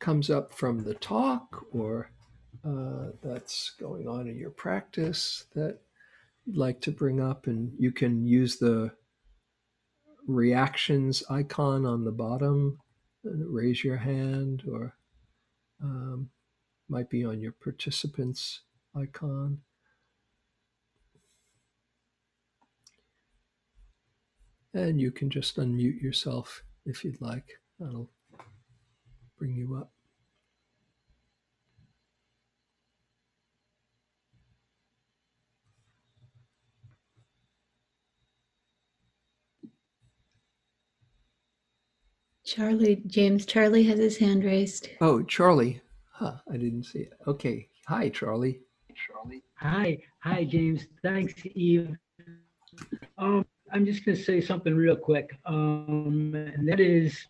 comes 0.00 0.30
up 0.30 0.52
from 0.52 0.82
the 0.82 0.94
talk 0.94 1.66
or 1.72 2.10
uh, 2.64 3.10
that's 3.22 3.72
going 3.78 4.08
on 4.08 4.26
in 4.26 4.38
your 4.38 4.50
practice 4.50 5.44
that 5.54 5.78
you'd 6.44 6.56
like 6.56 6.80
to 6.82 6.90
bring 6.90 7.20
up, 7.20 7.46
and 7.46 7.72
you 7.78 7.92
can 7.92 8.26
use 8.26 8.56
the 8.56 8.90
reactions 10.26 11.22
icon 11.30 11.84
on 11.86 12.04
the 12.04 12.12
bottom 12.12 12.78
and 13.24 13.54
raise 13.54 13.84
your 13.84 13.96
hand 13.96 14.62
or 14.70 14.96
um, 15.82 16.30
might 16.88 17.10
be 17.10 17.24
on 17.24 17.40
your 17.40 17.52
participants 17.52 18.62
icon. 18.96 19.58
And 24.74 25.00
you 25.00 25.12
can 25.12 25.30
just 25.30 25.56
unmute 25.56 26.02
yourself 26.02 26.62
if 26.84 27.04
you'd 27.04 27.20
like. 27.20 27.46
That'll 27.78 28.10
bring 29.38 29.54
you 29.54 29.76
up. 29.76 29.92
Charlie, 42.44 43.02
James, 43.06 43.46
Charlie 43.46 43.84
has 43.84 43.98
his 43.98 44.18
hand 44.18 44.44
raised. 44.44 44.88
Oh, 45.00 45.22
Charlie. 45.22 45.80
Huh, 46.10 46.34
I 46.50 46.56
didn't 46.56 46.84
see 46.84 47.00
it. 47.00 47.12
Okay. 47.26 47.68
Hi, 47.86 48.08
Charlie. 48.10 48.60
Charlie. 48.94 49.42
Hi, 49.54 49.98
hi, 50.18 50.44
James. 50.44 50.86
Thanks, 51.02 51.34
Eve. 51.54 51.96
Um, 53.16 53.46
I'm 53.74 53.84
just 53.84 54.04
going 54.04 54.16
to 54.16 54.22
say 54.22 54.40
something 54.40 54.72
real 54.72 54.94
quick, 54.94 55.36
um, 55.44 56.32
and 56.34 56.68
that 56.68 56.78
is, 56.78 57.26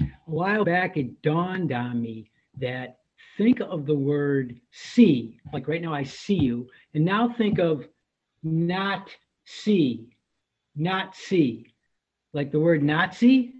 a 0.00 0.04
while 0.24 0.64
back 0.64 0.96
it 0.96 1.20
dawned 1.20 1.72
on 1.72 2.00
me 2.00 2.30
that 2.60 2.98
think 3.36 3.58
of 3.60 3.84
the 3.84 3.94
word 3.94 4.60
see, 4.70 5.40
like 5.52 5.66
right 5.66 5.82
now 5.82 5.92
I 5.92 6.04
see 6.04 6.36
you, 6.36 6.68
and 6.94 7.04
now 7.04 7.28
think 7.28 7.58
of 7.58 7.88
not 8.44 9.10
see, 9.44 10.16
not 10.76 11.16
see, 11.16 11.74
like 12.32 12.52
the 12.52 12.60
word 12.60 12.84
Nazi. 12.84 13.54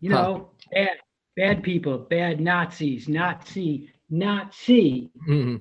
You 0.00 0.10
know, 0.10 0.50
huh. 0.58 0.68
bad, 0.72 0.96
bad 1.36 1.62
people, 1.62 1.98
bad 1.98 2.40
Nazis, 2.40 3.08
not 3.08 3.46
see, 3.46 3.90
not 4.08 4.52
see. 4.52 5.10
Mm-hmm. 5.28 5.56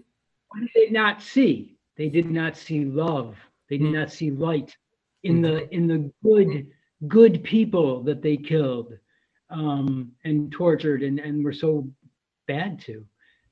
What 0.47 0.59
did 0.61 0.69
they 0.73 0.91
not 0.91 1.21
see? 1.21 1.77
They 1.95 2.09
did 2.09 2.31
not 2.31 2.57
see 2.57 2.85
love. 2.85 3.37
They 3.69 3.77
did 3.77 3.87
mm. 3.87 3.99
not 3.99 4.11
see 4.11 4.31
light 4.31 4.75
in 5.23 5.41
the 5.41 5.49
mm-hmm. 5.49 5.73
in 5.73 5.87
the 5.87 6.11
good 6.23 6.67
good 7.07 7.43
people 7.43 8.03
that 8.03 8.21
they 8.21 8.37
killed 8.37 8.93
um, 9.49 10.11
and 10.25 10.51
tortured 10.51 11.03
and, 11.03 11.19
and 11.19 11.43
were 11.43 11.53
so 11.53 11.89
bad 12.47 12.79
to. 12.81 13.05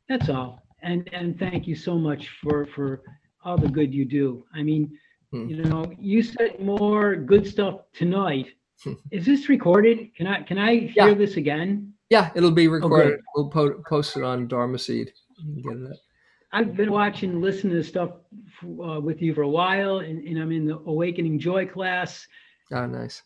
That's 0.09 0.29
all. 0.29 0.61
And 0.81 1.09
and 1.11 1.37
thank 1.39 1.67
you 1.67 1.75
so 1.75 1.97
much 1.97 2.29
for 2.41 2.65
for 2.67 3.01
all 3.43 3.57
the 3.57 3.69
good 3.69 3.93
you 3.93 4.05
do. 4.05 4.45
I 4.53 4.63
mean, 4.63 4.97
hmm. 5.31 5.47
you 5.47 5.57
know, 5.63 5.91
you 5.99 6.21
said 6.21 6.59
more 6.59 7.15
good 7.15 7.47
stuff 7.47 7.81
tonight. 7.93 8.47
Is 9.11 9.25
this 9.25 9.49
recorded? 9.49 10.13
Can 10.15 10.27
I 10.27 10.41
can 10.43 10.57
I 10.57 10.75
hear 10.75 11.09
yeah. 11.09 11.13
this 11.13 11.37
again? 11.37 11.93
Yeah, 12.09 12.29
it'll 12.35 12.51
be 12.51 12.67
recorded. 12.67 13.13
Okay. 13.13 13.21
We'll 13.35 13.49
po- 13.49 13.81
post 13.87 14.15
it 14.17 14.23
on 14.23 14.47
Dharma 14.47 14.77
Seed. 14.77 15.11
You 15.37 15.63
can 15.63 15.83
get 15.83 15.91
it. 15.91 15.97
I've 16.51 16.75
been 16.75 16.91
watching, 16.91 17.41
listening 17.41 17.73
to 17.73 17.83
stuff 17.83 18.11
uh, 18.63 18.99
with 19.01 19.21
you 19.21 19.33
for 19.33 19.41
a 19.41 19.49
while, 19.49 19.99
and, 19.99 20.25
and, 20.25 20.39
I'm 20.39 20.51
in 20.51 20.65
the 20.65 20.77
Awakening 20.77 21.39
Joy 21.39 21.65
class. 21.65 22.25
Oh, 22.71 22.85
nice. 22.85 23.21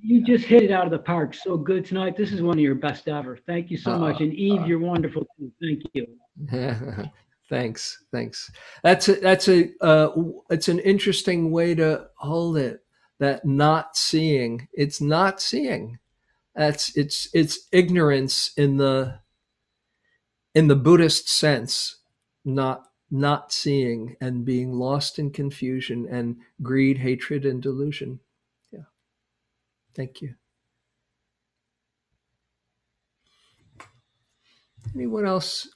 You 0.00 0.22
just 0.22 0.44
hit 0.44 0.62
it 0.62 0.70
out 0.70 0.84
of 0.84 0.90
the 0.90 0.98
park. 0.98 1.34
So 1.34 1.56
good 1.56 1.84
tonight. 1.84 2.16
This 2.16 2.32
is 2.32 2.42
one 2.42 2.56
of 2.56 2.62
your 2.62 2.74
best 2.74 3.08
ever. 3.08 3.38
Thank 3.46 3.70
you 3.70 3.76
so 3.76 3.92
uh, 3.92 3.98
much. 3.98 4.20
And 4.20 4.32
Eve, 4.34 4.60
uh, 4.60 4.64
you're 4.66 4.78
wonderful 4.78 5.26
too. 5.38 5.50
Thank 5.60 5.82
you. 5.94 7.10
thanks. 7.50 8.04
Thanks. 8.12 8.50
That's 8.84 9.08
a, 9.08 9.14
that's 9.14 9.48
a, 9.48 9.70
uh, 9.80 10.10
it's 10.50 10.68
an 10.68 10.78
interesting 10.80 11.50
way 11.50 11.74
to 11.74 12.06
hold 12.16 12.58
it. 12.58 12.82
That 13.18 13.46
not 13.46 13.96
seeing, 13.96 14.68
it's 14.74 15.00
not 15.00 15.40
seeing. 15.40 15.98
That's 16.54 16.94
it's 16.98 17.30
it's 17.32 17.66
ignorance 17.72 18.52
in 18.58 18.76
the 18.76 19.20
in 20.54 20.68
the 20.68 20.76
Buddhist 20.76 21.26
sense 21.26 21.96
not 22.46 22.84
not 23.10 23.52
seeing 23.52 24.16
and 24.20 24.44
being 24.44 24.72
lost 24.72 25.18
in 25.18 25.30
confusion 25.30 26.06
and 26.10 26.36
greed, 26.62 26.98
hatred, 26.98 27.44
and 27.44 27.62
delusion. 27.62 28.20
Yeah. 28.72 28.80
Thank 29.94 30.22
you. 30.22 30.34
Anyone 34.94 35.26
else? 35.26 35.68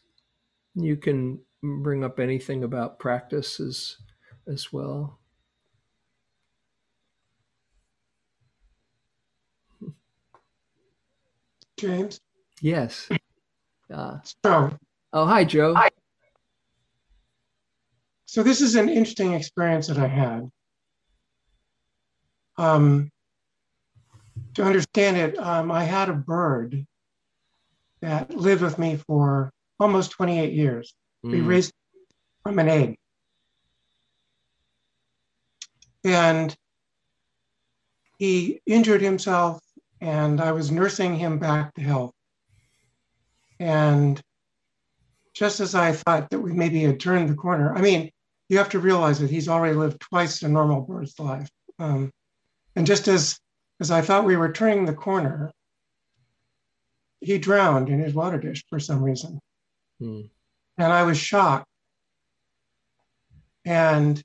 You 0.74 0.96
can 0.96 1.40
bring 1.62 2.02
up 2.04 2.18
anything 2.18 2.64
about 2.64 2.98
practices 2.98 3.98
as 4.46 4.72
well. 4.72 5.18
James? 11.76 12.20
Yes. 12.60 13.08
Uh, 13.92 14.18
so, 14.44 14.70
oh, 15.12 15.26
hi, 15.26 15.44
Joe. 15.44 15.74
Hi. 15.74 15.90
So 18.30 18.44
this 18.44 18.60
is 18.60 18.76
an 18.76 18.88
interesting 18.88 19.32
experience 19.32 19.88
that 19.88 19.98
I 19.98 20.06
had. 20.06 20.48
Um, 22.56 23.10
to 24.54 24.62
understand 24.62 25.16
it, 25.16 25.36
um, 25.36 25.72
I 25.72 25.82
had 25.82 26.08
a 26.08 26.12
bird 26.12 26.86
that 28.02 28.30
lived 28.32 28.62
with 28.62 28.78
me 28.78 28.98
for 28.98 29.50
almost 29.80 30.12
28 30.12 30.52
years. 30.52 30.94
Mm. 31.26 31.32
We 31.32 31.40
raised 31.40 31.72
from 32.44 32.60
an 32.60 32.68
egg. 32.68 32.98
And 36.04 36.56
he 38.16 38.60
injured 38.64 39.02
himself, 39.02 39.60
and 40.00 40.40
I 40.40 40.52
was 40.52 40.70
nursing 40.70 41.16
him 41.16 41.40
back 41.40 41.74
to 41.74 41.80
health. 41.80 42.14
And 43.58 44.22
just 45.34 45.58
as 45.58 45.74
I 45.74 45.90
thought 45.90 46.30
that 46.30 46.38
we 46.38 46.52
maybe 46.52 46.82
had 46.82 47.00
turned 47.00 47.28
the 47.28 47.34
corner, 47.34 47.74
I 47.74 47.80
mean, 47.80 48.12
you 48.50 48.58
have 48.58 48.68
to 48.70 48.80
realize 48.80 49.20
that 49.20 49.30
he's 49.30 49.48
already 49.48 49.76
lived 49.76 50.00
twice 50.00 50.42
a 50.42 50.48
normal 50.48 50.80
bird's 50.80 51.18
life. 51.20 51.48
Um, 51.78 52.10
and 52.74 52.84
just 52.84 53.06
as, 53.06 53.38
as 53.80 53.92
I 53.92 54.02
thought 54.02 54.24
we 54.24 54.36
were 54.36 54.52
turning 54.52 54.84
the 54.84 54.92
corner, 54.92 55.52
he 57.20 57.38
drowned 57.38 57.88
in 57.88 58.00
his 58.00 58.12
water 58.12 58.38
dish 58.38 58.64
for 58.68 58.80
some 58.80 59.04
reason. 59.04 59.38
Hmm. 60.00 60.22
And 60.76 60.92
I 60.92 61.04
was 61.04 61.16
shocked. 61.16 61.66
And 63.64 64.20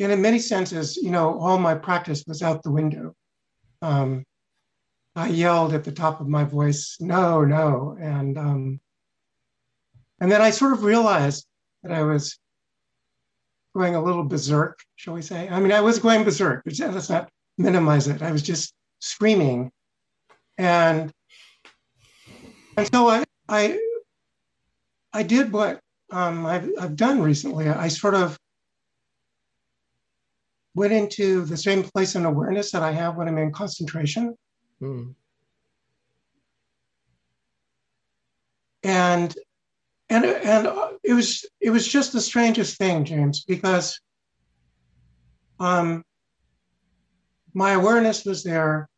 and 0.00 0.10
in 0.10 0.20
many 0.20 0.40
senses, 0.40 0.96
you 0.96 1.10
know, 1.10 1.38
all 1.38 1.58
my 1.58 1.76
practice 1.76 2.24
was 2.26 2.42
out 2.42 2.64
the 2.64 2.72
window. 2.72 3.14
Um, 3.82 4.24
I 5.14 5.28
yelled 5.28 5.74
at 5.74 5.84
the 5.84 5.92
top 5.92 6.20
of 6.20 6.26
my 6.26 6.42
voice, 6.42 6.96
no, 6.98 7.44
no. 7.44 7.96
And 8.00 8.36
um, 8.36 8.80
and 10.24 10.32
then 10.32 10.40
I 10.40 10.48
sort 10.48 10.72
of 10.72 10.84
realized 10.84 11.46
that 11.82 11.92
I 11.92 12.02
was 12.02 12.38
going 13.76 13.94
a 13.94 14.02
little 14.02 14.24
berserk, 14.24 14.78
shall 14.96 15.12
we 15.12 15.20
say? 15.20 15.50
I 15.50 15.60
mean, 15.60 15.70
I 15.70 15.82
was 15.82 15.98
going 15.98 16.24
berserk. 16.24 16.62
Let's 16.64 17.10
not 17.10 17.28
minimize 17.58 18.08
it. 18.08 18.22
I 18.22 18.32
was 18.32 18.40
just 18.40 18.72
screaming, 19.00 19.70
and 20.56 21.12
and 22.78 22.90
so 22.90 23.10
I 23.10 23.24
I 23.50 23.78
I 25.12 25.24
did 25.24 25.52
what 25.52 25.80
um, 26.10 26.46
I've 26.46 26.70
I've 26.80 26.96
done 26.96 27.20
recently. 27.20 27.68
I 27.68 27.88
sort 27.88 28.14
of 28.14 28.38
went 30.74 30.94
into 30.94 31.44
the 31.44 31.58
same 31.58 31.82
place 31.82 32.14
in 32.14 32.24
awareness 32.24 32.70
that 32.70 32.82
I 32.82 32.92
have 32.92 33.16
when 33.16 33.28
I'm 33.28 33.36
in 33.36 33.52
concentration. 33.52 34.38
Mm. 34.80 35.16
And 38.84 39.36
and 40.08 40.24
and 40.24 40.68
it 41.02 41.14
was 41.14 41.44
it 41.60 41.70
was 41.70 41.86
just 41.86 42.12
the 42.12 42.20
strangest 42.20 42.76
thing, 42.78 43.04
James, 43.04 43.44
because 43.44 44.00
um, 45.58 46.04
my 47.54 47.72
awareness 47.72 48.24
was 48.24 48.42
there, 48.42 48.88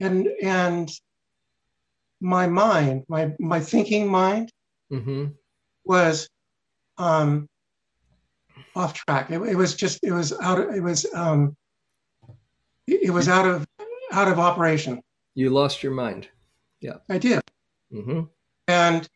and 0.00 0.26
and 0.42 0.90
my 2.20 2.46
mind, 2.46 3.04
my 3.08 3.34
my 3.38 3.60
thinking 3.60 4.08
mind, 4.08 4.50
mm-hmm. 4.92 5.26
was 5.84 6.28
um, 6.98 7.48
off 8.74 8.94
track. 8.94 9.30
It, 9.30 9.40
it, 9.42 9.56
was 9.56 9.76
just 9.76 10.00
it 10.02 10.12
was 10.12 10.32
out. 10.40 10.58
Of, 10.58 10.74
it 10.74 10.82
was 10.82 11.06
um, 11.14 11.56
it, 12.86 13.04
it 13.04 13.10
was 13.10 13.28
out 13.28 13.46
of 13.46 13.66
out 14.10 14.28
of 14.28 14.38
operation. 14.38 15.00
You 15.34 15.50
lost 15.50 15.82
your 15.82 15.92
mind. 15.92 16.28
Yeah, 16.80 16.96
I 17.08 17.18
did. 17.18 17.40
Mm-hmm. 17.92 18.22
And 18.68 19.08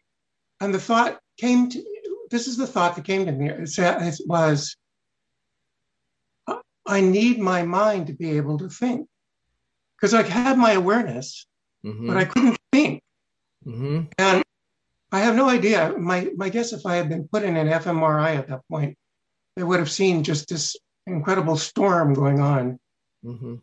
and 0.61 0.75
the 0.75 0.81
thought 0.81 1.21
came 1.37 1.69
to 1.71 1.85
this 2.31 2.47
is 2.47 2.57
the 2.57 2.67
thought 2.67 2.97
that 2.97 3.05
came 3.05 3.27
to 3.27 3.33
me. 3.33 3.49
It 3.49 4.21
was 4.27 4.77
I 6.89 7.03
need 7.03 7.39
my 7.39 7.63
mind 7.63 8.07
to 8.07 8.15
be 8.15 8.39
able 8.39 8.59
to 8.59 8.69
think 8.69 9.07
because 9.97 10.15
I 10.15 10.23
had 10.23 10.57
my 10.57 10.73
awareness, 10.73 11.47
mm-hmm. 11.85 12.07
but 12.07 12.17
I 12.17 12.25
couldn't 12.25 12.57
think. 12.73 13.03
Mm-hmm. 13.67 14.05
And 14.17 14.43
I 15.13 15.21
have 15.21 15.37
no 15.37 15.49
idea. 15.49 15.95
My 15.99 16.31
my 16.37 16.49
guess, 16.49 16.73
if 16.73 16.87
I 16.87 16.97
had 16.97 17.11
been 17.11 17.29
put 17.29 17.43
in 17.43 17.57
an 17.57 17.69
fMRI 17.69 18.37
at 18.37 18.49
that 18.49 18.63
point, 18.71 18.97
they 19.55 19.63
would 19.63 19.79
have 19.79 19.91
seen 19.91 20.25
just 20.25 20.49
this 20.49 20.77
incredible 21.07 21.57
storm 21.57 22.15
going 22.15 22.41
on, 22.41 22.79
mm-hmm. 23.25 23.57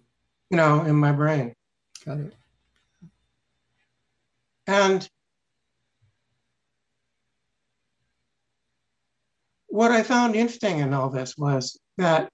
you 0.50 0.58
know, 0.58 0.84
in 0.84 0.96
my 0.96 1.12
brain. 1.12 1.56
Got 2.06 2.20
it. 2.20 2.34
And 4.68 5.10
what 9.76 9.92
I 9.92 10.04
found 10.04 10.36
interesting 10.36 10.80
in 10.80 10.94
all 10.94 11.10
this 11.10 11.38
was 11.38 11.78
that 11.98 12.30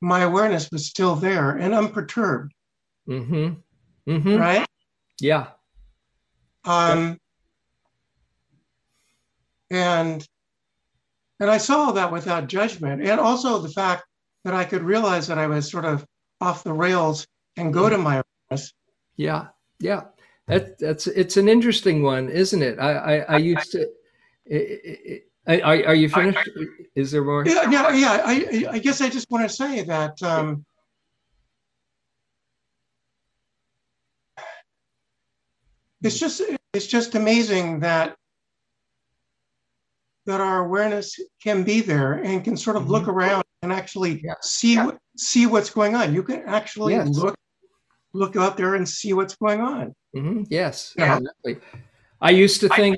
my 0.00 0.20
awareness 0.20 0.70
was 0.70 0.86
still 0.86 1.14
there 1.14 1.50
and 1.50 1.74
unperturbed. 1.74 2.52
Mm-hmm. 3.06 4.10
Mm-hmm. 4.10 4.36
Right? 4.36 4.66
Yeah. 5.20 5.48
Um, 6.64 7.18
and 9.70 10.26
and 11.40 11.50
I 11.50 11.58
saw 11.58 11.92
that 11.92 12.10
without 12.10 12.48
judgment, 12.48 13.02
and 13.02 13.20
also 13.20 13.58
the 13.58 13.68
fact 13.68 14.04
that 14.44 14.54
I 14.54 14.64
could 14.64 14.82
realize 14.82 15.26
that 15.26 15.38
I 15.38 15.46
was 15.46 15.70
sort 15.70 15.84
of 15.84 16.06
off 16.40 16.64
the 16.64 16.72
rails 16.72 17.26
and 17.58 17.74
go 17.74 17.90
to 17.90 17.98
my 17.98 18.22
awareness. 18.50 18.72
Yeah, 19.16 19.48
yeah, 19.78 20.04
that, 20.48 20.78
that's 20.78 21.06
it's 21.06 21.36
an 21.36 21.48
interesting 21.48 22.02
one, 22.02 22.30
isn't 22.30 22.62
it? 22.62 22.78
I 22.78 22.92
I, 22.92 23.16
I 23.34 23.36
used 23.36 23.72
to. 23.72 23.82
It, 24.46 24.80
it, 24.84 25.26
are, 25.46 25.86
are 25.86 25.94
you 25.94 26.08
finished? 26.08 26.50
Is 26.94 27.10
there 27.10 27.24
more? 27.24 27.44
Yeah, 27.46 27.70
yeah, 27.70 27.94
yeah. 27.94 28.22
I, 28.24 28.66
I 28.72 28.78
guess 28.78 29.00
I 29.00 29.08
just 29.08 29.30
want 29.30 29.48
to 29.48 29.54
say 29.54 29.82
that 29.82 30.20
um, 30.22 30.64
it's 36.02 36.18
just 36.18 36.42
it's 36.72 36.86
just 36.86 37.14
amazing 37.14 37.80
that 37.80 38.16
that 40.26 40.40
our 40.40 40.64
awareness 40.64 41.18
can 41.42 41.62
be 41.62 41.80
there 41.80 42.14
and 42.14 42.42
can 42.42 42.56
sort 42.56 42.76
of 42.76 42.82
mm-hmm. 42.82 42.92
look 42.92 43.08
around 43.08 43.44
and 43.62 43.72
actually 43.72 44.20
yeah. 44.24 44.34
see 44.42 44.74
yeah. 44.74 44.90
see 45.16 45.46
what's 45.46 45.70
going 45.70 45.94
on. 45.94 46.14
You 46.14 46.22
can 46.22 46.42
actually 46.46 46.94
yes. 46.94 47.08
look 47.08 47.36
look 48.12 48.36
out 48.36 48.56
there 48.56 48.74
and 48.74 48.88
see 48.88 49.12
what's 49.12 49.36
going 49.36 49.60
on. 49.60 49.94
Mm-hmm. 50.16 50.42
Yes, 50.48 50.94
yeah. 50.98 51.18
Exactly. 51.18 51.58
I 52.20 52.30
used 52.30 52.60
to 52.60 52.68
think. 52.70 52.96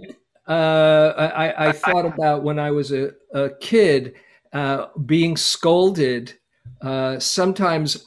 Uh, 0.49 1.13
I, 1.37 1.69
I, 1.69 1.73
thought 1.73 2.07
about 2.07 2.43
when 2.43 2.59
I 2.59 2.71
was 2.71 2.91
a, 2.91 3.11
a 3.35 3.51
kid 3.51 4.15
uh, 4.53 4.87
being 5.05 5.37
scolded. 5.37 6.39
Uh, 6.81 7.19
sometimes, 7.19 8.07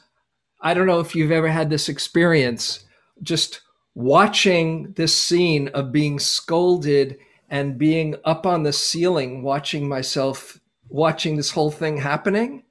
I 0.60 0.74
don't 0.74 0.88
know 0.88 1.02
if 1.02 1.14
you've 1.14 1.32
ever 1.32 1.50
had 1.50 1.70
this 1.70 1.88
experience, 1.88 2.84
just 3.22 3.62
watching 3.94 4.94
this 4.94 5.16
scene 5.16 5.68
of 5.70 5.92
being 5.92 6.18
scolded 6.18 7.18
and 7.50 7.78
being 7.78 8.16
up 8.24 8.46
on 8.46 8.64
the 8.64 8.74
ceiling 8.74 9.44
watching 9.44 9.88
myself 9.88 10.60
watching 10.90 11.36
this 11.36 11.52
whole 11.52 11.72
thing 11.72 11.98
happening 11.98 12.64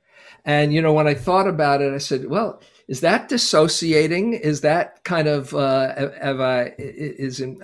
and 0.45 0.73
you 0.73 0.81
know 0.81 0.93
when 0.93 1.07
i 1.07 1.14
thought 1.14 1.47
about 1.47 1.83
it 1.83 1.93
i 1.93 1.99
said 1.99 2.27
well 2.27 2.61
is 2.89 3.03
that 3.03 3.29
dissociating 3.29 4.33
is 4.33 4.62
that 4.62 5.05
kind 5.05 5.29
of 5.29 5.55
uh, 5.55 5.95
have 6.21 6.41
i 6.41 6.73
is 6.79 7.41
in, 7.41 7.61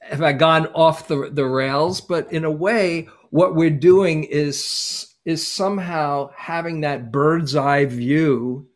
have 0.00 0.22
i 0.22 0.32
gone 0.32 0.66
off 0.68 1.08
the, 1.08 1.30
the 1.32 1.46
rails 1.46 2.00
but 2.00 2.30
in 2.32 2.44
a 2.44 2.50
way 2.50 3.08
what 3.30 3.54
we're 3.54 3.70
doing 3.70 4.24
is 4.24 5.14
is 5.24 5.46
somehow 5.46 6.30
having 6.36 6.80
that 6.80 7.10
bird's 7.10 7.54
eye 7.56 7.84
view 7.84 8.66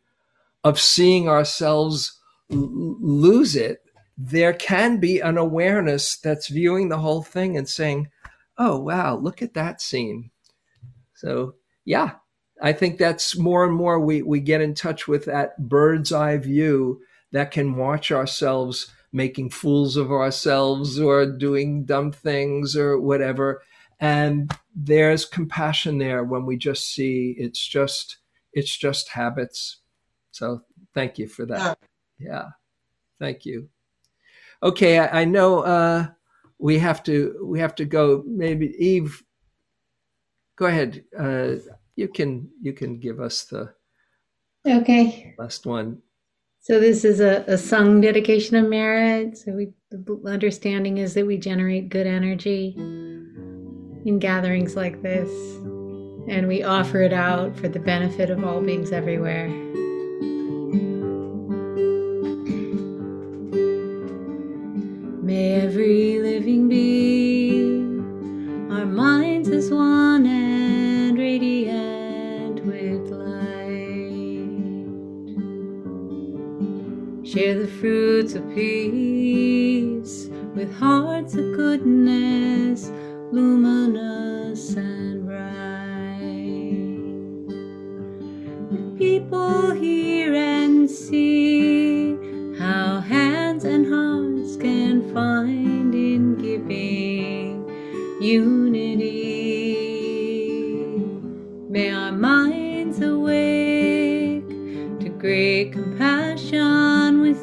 of 0.63 0.79
seeing 0.79 1.27
ourselves 1.27 2.19
lose 2.49 3.55
it 3.55 3.81
there 4.27 4.53
can 4.53 4.97
be 4.97 5.19
an 5.19 5.37
awareness 5.37 6.15
that's 6.17 6.47
viewing 6.47 6.89
the 6.89 6.99
whole 6.99 7.23
thing 7.23 7.57
and 7.57 7.67
saying, 7.67 8.09
oh, 8.57 8.79
wow, 8.79 9.15
look 9.17 9.41
at 9.41 9.55
that 9.55 9.81
scene. 9.81 10.29
So, 11.15 11.55
yeah, 11.85 12.11
I 12.61 12.73
think 12.73 12.97
that's 12.97 13.37
more 13.37 13.65
and 13.65 13.73
more 13.73 13.99
we, 13.99 14.21
we 14.21 14.39
get 14.39 14.61
in 14.61 14.75
touch 14.75 15.07
with 15.07 15.25
that 15.25 15.67
bird's 15.67 16.11
eye 16.11 16.37
view 16.37 17.01
that 17.31 17.51
can 17.51 17.75
watch 17.75 18.11
ourselves 18.11 18.91
making 19.13 19.49
fools 19.49 19.97
of 19.97 20.11
ourselves 20.11 20.99
or 20.99 21.25
doing 21.25 21.85
dumb 21.85 22.11
things 22.11 22.75
or 22.75 22.99
whatever. 22.99 23.61
And 23.99 24.51
there's 24.75 25.25
compassion 25.25 25.97
there 25.97 26.23
when 26.23 26.45
we 26.45 26.57
just 26.57 26.93
see 26.93 27.35
it's 27.37 27.65
just 27.65 28.17
it's 28.53 28.75
just 28.75 29.09
habits. 29.09 29.77
So 30.31 30.61
thank 30.93 31.19
you 31.19 31.27
for 31.27 31.45
that. 31.45 31.77
Yeah. 32.19 32.49
Thank 33.19 33.45
you 33.45 33.69
okay, 34.63 34.99
I, 34.99 35.21
I 35.21 35.25
know 35.25 35.59
uh, 35.59 36.07
we 36.59 36.79
have 36.79 37.03
to 37.03 37.43
we 37.43 37.59
have 37.59 37.75
to 37.75 37.85
go. 37.85 38.23
Maybe 38.25 38.75
Eve, 38.77 39.23
go 40.55 40.65
ahead. 40.67 41.03
Uh, 41.17 41.55
you 41.95 42.07
can 42.07 42.49
you 42.61 42.73
can 42.73 42.99
give 42.99 43.19
us 43.19 43.45
the 43.45 43.73
okay 44.65 45.35
last 45.37 45.65
one. 45.65 46.01
So 46.63 46.79
this 46.79 47.03
is 47.03 47.19
a, 47.19 47.43
a 47.47 47.57
sung 47.57 48.01
dedication 48.01 48.55
of 48.55 48.69
merit. 48.69 49.35
So 49.35 49.51
we 49.53 49.73
the 49.89 50.21
understanding 50.25 50.99
is 50.99 51.15
that 51.15 51.25
we 51.25 51.37
generate 51.37 51.89
good 51.89 52.05
energy 52.05 52.75
in 52.77 54.19
gatherings 54.19 54.75
like 54.75 55.01
this, 55.01 55.29
and 56.29 56.47
we 56.47 56.61
offer 56.61 57.01
it 57.01 57.13
out 57.13 57.57
for 57.57 57.67
the 57.67 57.79
benefit 57.79 58.29
of 58.29 58.43
all 58.43 58.61
beings 58.61 58.91
everywhere. 58.91 59.49
Fruits 77.81 78.35
of 78.35 78.47
peace 78.53 80.29
with 80.53 80.71
hearts 80.77 81.33
of 81.33 81.55
goodness, 81.55 82.91
luminous 83.31 84.10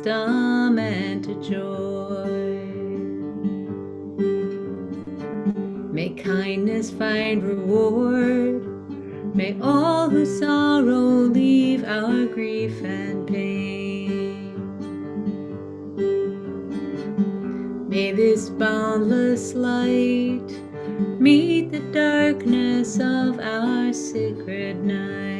wisdom, 0.09 0.79
and 0.79 1.23
to 1.25 1.35
joy. 1.43 2.59
May 5.93 6.11
kindness 6.11 6.91
find 6.91 7.43
reward. 7.43 8.65
May 9.35 9.59
all 9.61 10.09
who 10.09 10.25
sorrow 10.25 11.29
leave 11.29 11.85
our 11.85 12.27
grief 12.27 12.83
and 12.83 13.27
pain. 13.27 14.55
May 17.89 18.13
this 18.13 18.49
boundless 18.49 19.55
light 19.55 20.49
meet 21.21 21.71
the 21.71 21.81
darkness 21.93 22.99
of 22.99 23.39
our 23.41 23.93
sacred 23.93 24.83
night. 24.85 25.38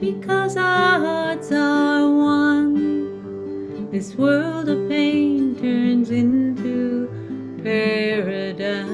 Because 0.00 0.56
our 0.56 0.98
hearts 0.98 1.52
are 1.52 2.08
one, 2.08 3.90
this 3.90 4.14
world 4.14 4.70
of 4.70 4.88
pain 4.88 5.54
turns 5.56 6.10
into 6.10 7.06
paradise. 7.62 8.88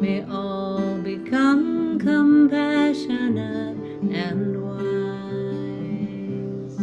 May 0.00 0.24
all 0.24 0.96
become 1.02 1.98
compassionate 1.98 3.76
and 4.10 4.62
wise. 4.62 6.78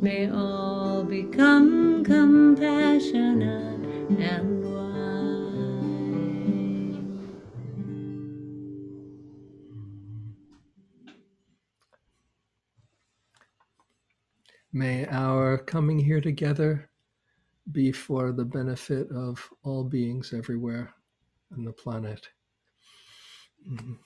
May 0.00 0.30
all 0.30 1.02
become 1.02 2.04
compassionate 2.04 3.80
and 4.16 4.39
our 15.10 15.58
coming 15.58 15.98
here 15.98 16.20
together 16.20 16.90
be 17.72 17.92
for 17.92 18.32
the 18.32 18.44
benefit 18.44 19.10
of 19.12 19.48
all 19.64 19.84
beings 19.84 20.32
everywhere 20.32 20.94
on 21.52 21.64
the 21.64 21.72
planet. 21.72 22.28
Mhm. 23.66 23.98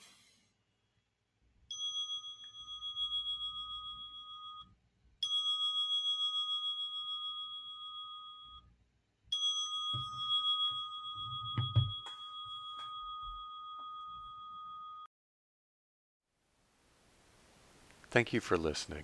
Thank 18.09 18.33
you 18.33 18.39
for 18.39 18.57
listening. 18.57 19.03